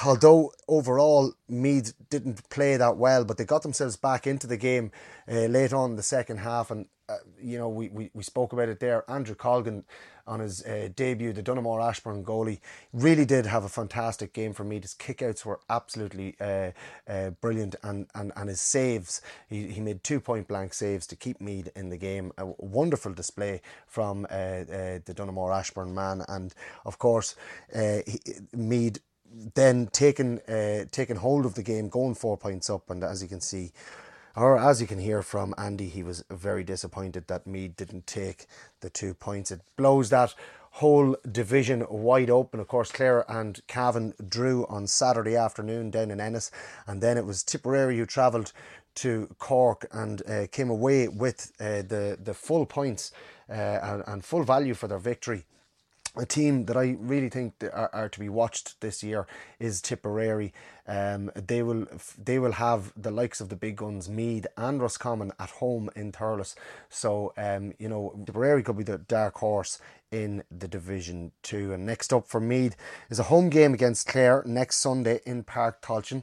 although 0.05 0.53
overall 0.69 1.35
Meath 1.49 1.95
didn't 2.09 2.49
play 2.49 2.77
that 2.77 2.97
well, 2.97 3.25
but 3.25 3.37
they 3.37 3.45
got 3.45 3.63
themselves 3.63 3.97
back 3.97 4.27
into 4.27 4.47
the 4.47 4.57
game 4.57 4.91
uh, 5.31 5.47
late 5.47 5.73
on 5.73 5.97
the 5.97 6.03
second 6.03 6.39
half. 6.39 6.71
And, 6.71 6.87
uh, 7.09 7.19
you 7.41 7.59
know, 7.59 7.69
we, 7.69 7.89
we, 7.89 8.11
we 8.15 8.23
spoke 8.23 8.53
about 8.53 8.69
it 8.69 8.81
there. 8.81 9.09
Andrew 9.11 9.35
Colgan 9.35 9.85
on 10.27 10.41
his 10.41 10.65
uh, 10.65 10.89
debut, 10.97 11.33
the 11.35 11.43
Donaghmore 11.43 11.87
Ashbourne 11.87 12.25
goalie, 12.25 12.61
really 12.95 13.27
did 13.27 13.45
have 13.45 13.65
a 13.65 13.69
fantastic 13.69 14.33
game 14.33 14.55
for 14.55 14.65
Meath. 14.65 14.83
His 14.83 14.95
kickouts 14.95 15.45
were 15.45 15.61
absolutely 15.69 16.35
uh, 16.41 16.71
uh, 17.07 17.31
brilliant, 17.43 17.75
and, 17.83 18.07
and, 18.15 18.33
and 18.35 18.49
his 18.49 18.61
saves, 18.61 19.21
he, 19.49 19.69
he 19.69 19.81
made 19.81 20.03
two 20.03 20.21
point 20.21 20.49
blank 20.49 20.73
saves 20.73 21.07
to 21.09 21.17
keep 21.17 21.41
Meath 21.41 21.69
in 21.77 21.91
the 21.91 21.99
game. 21.99 22.33
A 22.39 22.47
wonderful 22.59 23.13
display 23.13 23.61
from 23.87 24.27
uh, 24.31 24.35
uh, 24.35 24.65
the 25.05 25.15
Donaghmore 25.15 25.55
Ashbourne 25.55 25.95
man, 25.95 26.23
and 26.29 26.55
of 26.87 26.99
course, 26.99 27.37
he, 27.75 28.19
Meath 28.55 28.99
then 29.55 29.89
taking 29.93 30.39
uh, 30.49 30.85
taking 30.91 31.17
hold 31.17 31.45
of 31.45 31.55
the 31.55 31.63
game, 31.63 31.89
going 31.89 32.15
four 32.15 32.37
points 32.37 32.71
up, 32.71 32.91
and 32.91 33.03
as 33.03 33.23
you 33.23 33.29
can 33.29 33.41
see, 33.41 33.73
or 34.37 34.59
as 34.59 34.81
you 34.81 34.87
can 34.87 34.99
hear 34.99 35.23
from 35.23 35.55
Andy, 35.57 35.89
he 35.89 36.03
was 36.03 36.25
very 36.31 36.65
disappointed 36.65 37.29
that 37.29 37.47
Meath 37.47 37.77
didn't 37.77 38.07
take 38.07 38.47
the 38.81 38.91
two 38.91 39.15
points. 39.15 39.51
It 39.51 39.61
blows 39.77 40.11
that 40.11 40.35
whole 40.73 41.17
division 41.31 41.87
wide 41.89 42.31
open. 42.31 42.59
Of 42.59 42.67
course, 42.67 42.91
Clare 42.91 43.25
and 43.31 43.61
Cavan 43.69 44.13
drew 44.29 44.67
on 44.67 44.89
Saturday 44.89 45.37
afternoon 45.37 45.91
down 45.91 46.11
in 46.11 46.21
Ennis, 46.21 46.51
and 46.87 47.01
then 47.01 47.17
it 47.17 47.25
was 47.25 47.45
Tipperary 47.45 47.97
who 47.97 48.07
travelled 48.07 48.53
to 48.97 49.29
Cork 49.39 49.87
and 49.93 50.23
uh, 50.29 50.47
came 50.51 50.71
away 50.71 51.09
with 51.09 51.53
uh, 51.61 51.83
the 51.83 52.19
the 52.23 52.35
full 52.35 52.67
points 52.67 53.13
uh, 53.49 53.53
and, 53.53 54.03
and 54.07 54.25
full 54.25 54.43
value 54.43 54.75
for 54.75 54.89
their 54.89 54.99
victory 54.99 55.45
a 56.17 56.27
team 56.27 56.67
that 56.67 56.77
I 56.77 56.97
really 57.01 57.29
think 57.29 57.55
are, 57.73 57.91
are, 57.93 58.09
to 58.09 58.21
be 58.21 58.29
watched 58.29 58.81
this 58.81 59.03
year 59.03 59.27
is 59.59 59.81
Tipperary. 59.81 60.53
Um, 60.87 61.31
they 61.35 61.63
will 61.63 61.87
they 62.23 62.39
will 62.39 62.53
have 62.53 62.93
the 62.97 63.11
likes 63.11 63.41
of 63.41 63.49
the 63.49 63.57
big 63.57 63.77
guns 63.77 64.09
Meath 64.09 64.47
and 64.57 64.81
Roscommon 64.81 65.33
at 65.39 65.51
home 65.51 65.91
in 65.97 66.13
Thurles. 66.13 66.55
So 66.89 67.33
um, 67.37 67.73
you 67.79 67.89
know 67.89 68.15
Tipperary 68.25 68.63
could 68.63 68.77
be 68.77 68.85
the 68.85 68.99
dark 68.99 69.37
horse 69.37 69.81
in 70.13 70.45
the 70.51 70.69
Division 70.69 71.33
Two. 71.43 71.73
And 71.73 71.85
next 71.85 72.13
up 72.13 72.27
for 72.29 72.41
Meath 72.41 72.77
is 73.11 73.19
a 73.19 73.25
home 73.25 73.49
game 73.49 73.75
against 73.75 74.07
Clare 74.07 74.43
next 74.47 74.77
Sunday 74.77 75.21
in 75.27 75.43
Páirc 75.45 75.81
Tailteann. 75.83 76.23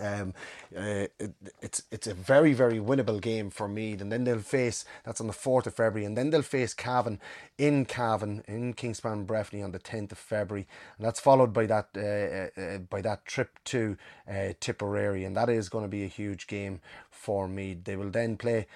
Um, 0.00 0.32
uh, 0.76 1.06
it, 1.18 1.34
it's 1.60 1.82
it's 1.90 2.06
a 2.06 2.14
very 2.14 2.54
very 2.54 2.78
winnable 2.78 3.20
game 3.20 3.50
for 3.50 3.68
Meath, 3.68 4.00
and 4.00 4.10
then 4.10 4.24
they'll 4.24 4.38
face 4.38 4.84
that's 5.04 5.20
on 5.20 5.26
the 5.26 5.32
fourth 5.32 5.66
of 5.66 5.74
February, 5.74 6.06
and 6.06 6.16
then 6.16 6.30
they'll 6.30 6.42
face 6.42 6.72
Cavan 6.74 7.20
in 7.58 7.84
Cavan 7.84 8.42
in 8.48 8.74
Kingspan 8.74 9.26
Breffni 9.26 9.62
on 9.62 9.72
the 9.72 9.78
tenth 9.78 10.12
of 10.12 10.18
February, 10.18 10.66
and 10.96 11.06
that's 11.06 11.20
followed 11.20 11.52
by 11.52 11.66
that 11.66 11.88
uh, 11.96 12.60
uh, 12.60 12.78
by 12.78 13.02
that 13.02 13.26
trip 13.26 13.58
to 13.64 13.96
uh, 14.30 14.52
Tipperary, 14.60 15.24
and 15.24 15.36
that 15.36 15.48
is 15.48 15.68
going 15.68 15.84
to 15.84 15.88
be 15.88 16.04
a 16.04 16.08
huge 16.08 16.46
game 16.46 16.80
for 17.10 17.46
Meath. 17.48 17.84
They 17.84 17.96
will 17.96 18.10
then 18.10 18.36
play. 18.36 18.66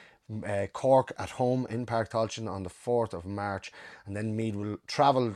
Uh, 0.45 0.67
Cork 0.73 1.13
at 1.21 1.31
home 1.31 1.69
in 1.71 1.87
Páirc 1.87 2.11
Tailteann 2.11 2.51
on 2.51 2.65
the 2.65 2.69
4th 2.69 3.13
of 3.13 3.25
March, 3.25 3.71
and 4.05 4.17
then 4.17 4.35
Meath 4.35 4.57
will 4.57 4.79
travel 4.89 5.35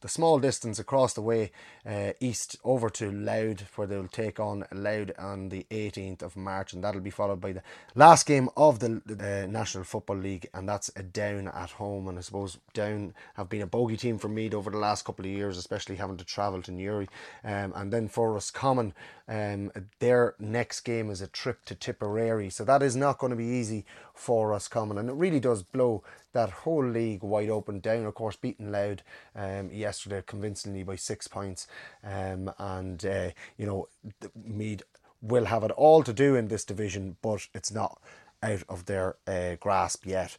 the 0.00 0.08
small 0.08 0.38
distance 0.38 0.78
across 0.78 1.12
the 1.14 1.20
way 1.20 1.52
uh, 1.86 2.12
east 2.20 2.56
over 2.64 2.88
to 2.90 3.10
Louth, 3.10 3.62
where 3.76 3.86
they'll 3.86 4.08
take 4.08 4.40
on 4.40 4.64
Louth 4.72 5.10
on 5.18 5.48
the 5.50 5.66
18th 5.70 6.22
of 6.22 6.36
March, 6.36 6.72
and 6.72 6.82
that'll 6.82 7.00
be 7.00 7.10
followed 7.10 7.40
by 7.40 7.52
the 7.52 7.62
last 7.94 8.26
game 8.26 8.48
of 8.56 8.78
the 8.78 9.00
uh, 9.08 9.46
National 9.50 9.84
Football 9.84 10.16
League, 10.16 10.48
and 10.54 10.68
that's 10.68 10.90
a 10.96 11.02
Down 11.02 11.48
at 11.48 11.70
home. 11.72 12.08
And 12.08 12.18
I 12.18 12.22
suppose 12.22 12.58
Down 12.72 13.14
have 13.34 13.48
been 13.48 13.62
a 13.62 13.66
bogey 13.66 13.96
team 13.96 14.18
for 14.18 14.28
Meath 14.28 14.54
over 14.54 14.70
the 14.70 14.78
last 14.78 15.04
couple 15.04 15.24
of 15.24 15.30
years, 15.30 15.58
especially 15.58 15.96
having 15.96 16.16
to 16.16 16.24
travel 16.24 16.62
to 16.62 16.72
Newry. 16.72 17.08
Um, 17.44 17.72
and 17.74 17.92
then 17.92 18.08
for 18.08 18.32
Roscommon, 18.32 18.94
um, 19.28 19.70
their 19.98 20.34
next 20.38 20.80
game 20.80 21.10
is 21.10 21.20
a 21.20 21.26
trip 21.26 21.64
to 21.66 21.74
Tipperary, 21.74 22.50
so 22.50 22.64
that 22.64 22.82
is 22.82 22.96
not 22.96 23.18
going 23.18 23.30
to 23.30 23.36
be 23.36 23.44
easy 23.44 23.84
for 24.14 24.48
Roscommon, 24.48 24.98
and 24.98 25.08
it 25.08 25.14
really 25.14 25.40
does 25.40 25.62
blow 25.62 26.02
that 26.32 26.50
whole 26.50 26.86
league 26.86 27.22
wide 27.22 27.50
open. 27.50 27.80
Down, 27.80 28.06
of 28.06 28.14
course, 28.14 28.36
beaten 28.36 28.72
Louth 28.72 29.02
um, 29.34 29.70
yesterday 29.70 30.22
convincingly 30.26 30.82
by 30.82 30.96
six 30.96 31.28
points, 31.28 31.66
um, 32.04 32.50
and 32.58 33.04
uh, 33.04 33.30
you 33.56 33.66
know 33.66 33.88
Meath 34.34 34.82
will 35.22 35.46
have 35.46 35.64
it 35.64 35.70
all 35.72 36.02
to 36.02 36.12
do 36.12 36.34
in 36.34 36.48
this 36.48 36.64
division, 36.64 37.16
but 37.22 37.46
it's 37.54 37.72
not 37.72 38.00
out 38.42 38.62
of 38.68 38.86
their 38.86 39.16
uh, 39.26 39.56
grasp 39.60 40.06
yet. 40.06 40.36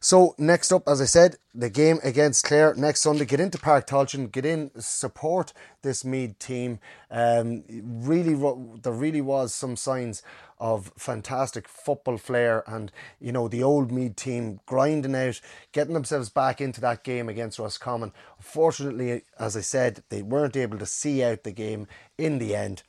So 0.00 0.34
next 0.38 0.72
up, 0.72 0.88
as 0.88 1.00
I 1.00 1.04
said, 1.04 1.36
the 1.54 1.70
game 1.70 1.98
against 2.02 2.44
Clare 2.44 2.74
next 2.74 3.02
Sunday. 3.02 3.24
Get 3.24 3.40
into 3.40 3.58
Páirc 3.58 3.86
Tailteann, 3.86 4.32
get 4.32 4.44
in, 4.44 4.70
support 4.78 5.52
this 5.82 6.04
Meath 6.04 6.38
team. 6.38 6.78
Um, 7.10 7.62
really, 7.70 8.34
there 8.82 8.92
really 8.92 9.20
was 9.20 9.54
some 9.54 9.76
signs 9.76 10.22
of 10.64 10.90
fantastic 10.96 11.68
football 11.68 12.16
flair, 12.16 12.64
and 12.66 12.90
you 13.20 13.30
know 13.30 13.48
the 13.48 13.62
old 13.62 13.92
Meath 13.92 14.16
team 14.16 14.60
grinding 14.64 15.14
out, 15.14 15.38
getting 15.72 15.92
themselves 15.92 16.30
back 16.30 16.58
into 16.58 16.80
that 16.80 17.04
game 17.04 17.28
against 17.28 17.58
Roscommon. 17.58 18.12
Unfortunately, 18.38 19.24
as 19.38 19.58
I 19.58 19.60
said, 19.60 20.02
they 20.08 20.22
weren't 20.22 20.56
able 20.56 20.78
to 20.78 20.86
see 20.86 21.22
out 21.22 21.42
the 21.42 21.52
game 21.52 21.86
in 22.16 22.38
the 22.38 22.56
end. 22.56 22.82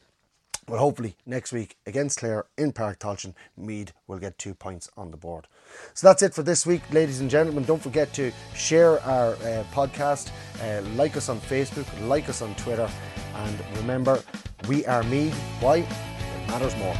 But 0.65 0.79
hopefully 0.79 1.17
next 1.25 1.51
week 1.51 1.75
against 1.85 2.19
Clare 2.19 2.45
in 2.57 2.71
Páirc 2.71 2.97
Tailteann, 2.97 3.33
Meath 3.57 3.91
will 4.07 4.19
get 4.19 4.37
two 4.37 4.53
points 4.53 4.89
on 4.95 5.11
the 5.11 5.17
board. 5.17 5.45
So 5.93 6.07
that's 6.07 6.23
it 6.23 6.33
for 6.33 6.43
this 6.43 6.65
week, 6.65 6.81
ladies 6.93 7.19
and 7.19 7.29
gentlemen. 7.29 7.65
Don't 7.65 7.83
forget 7.83 8.13
to 8.13 8.31
share 8.55 9.01
our 9.01 9.33
uh, 9.33 9.65
podcast, 9.73 10.31
uh, 10.63 10.81
like 10.95 11.17
us 11.17 11.27
on 11.27 11.41
Facebook, 11.41 11.87
like 12.07 12.29
us 12.29 12.41
on 12.41 12.55
Twitter, 12.55 12.89
and 13.35 13.59
remember, 13.75 14.23
we 14.69 14.85
are 14.85 15.03
Meath. 15.03 15.37
Why? 15.59 15.79
It 15.79 16.47
matters 16.47 16.75
more. 16.77 16.95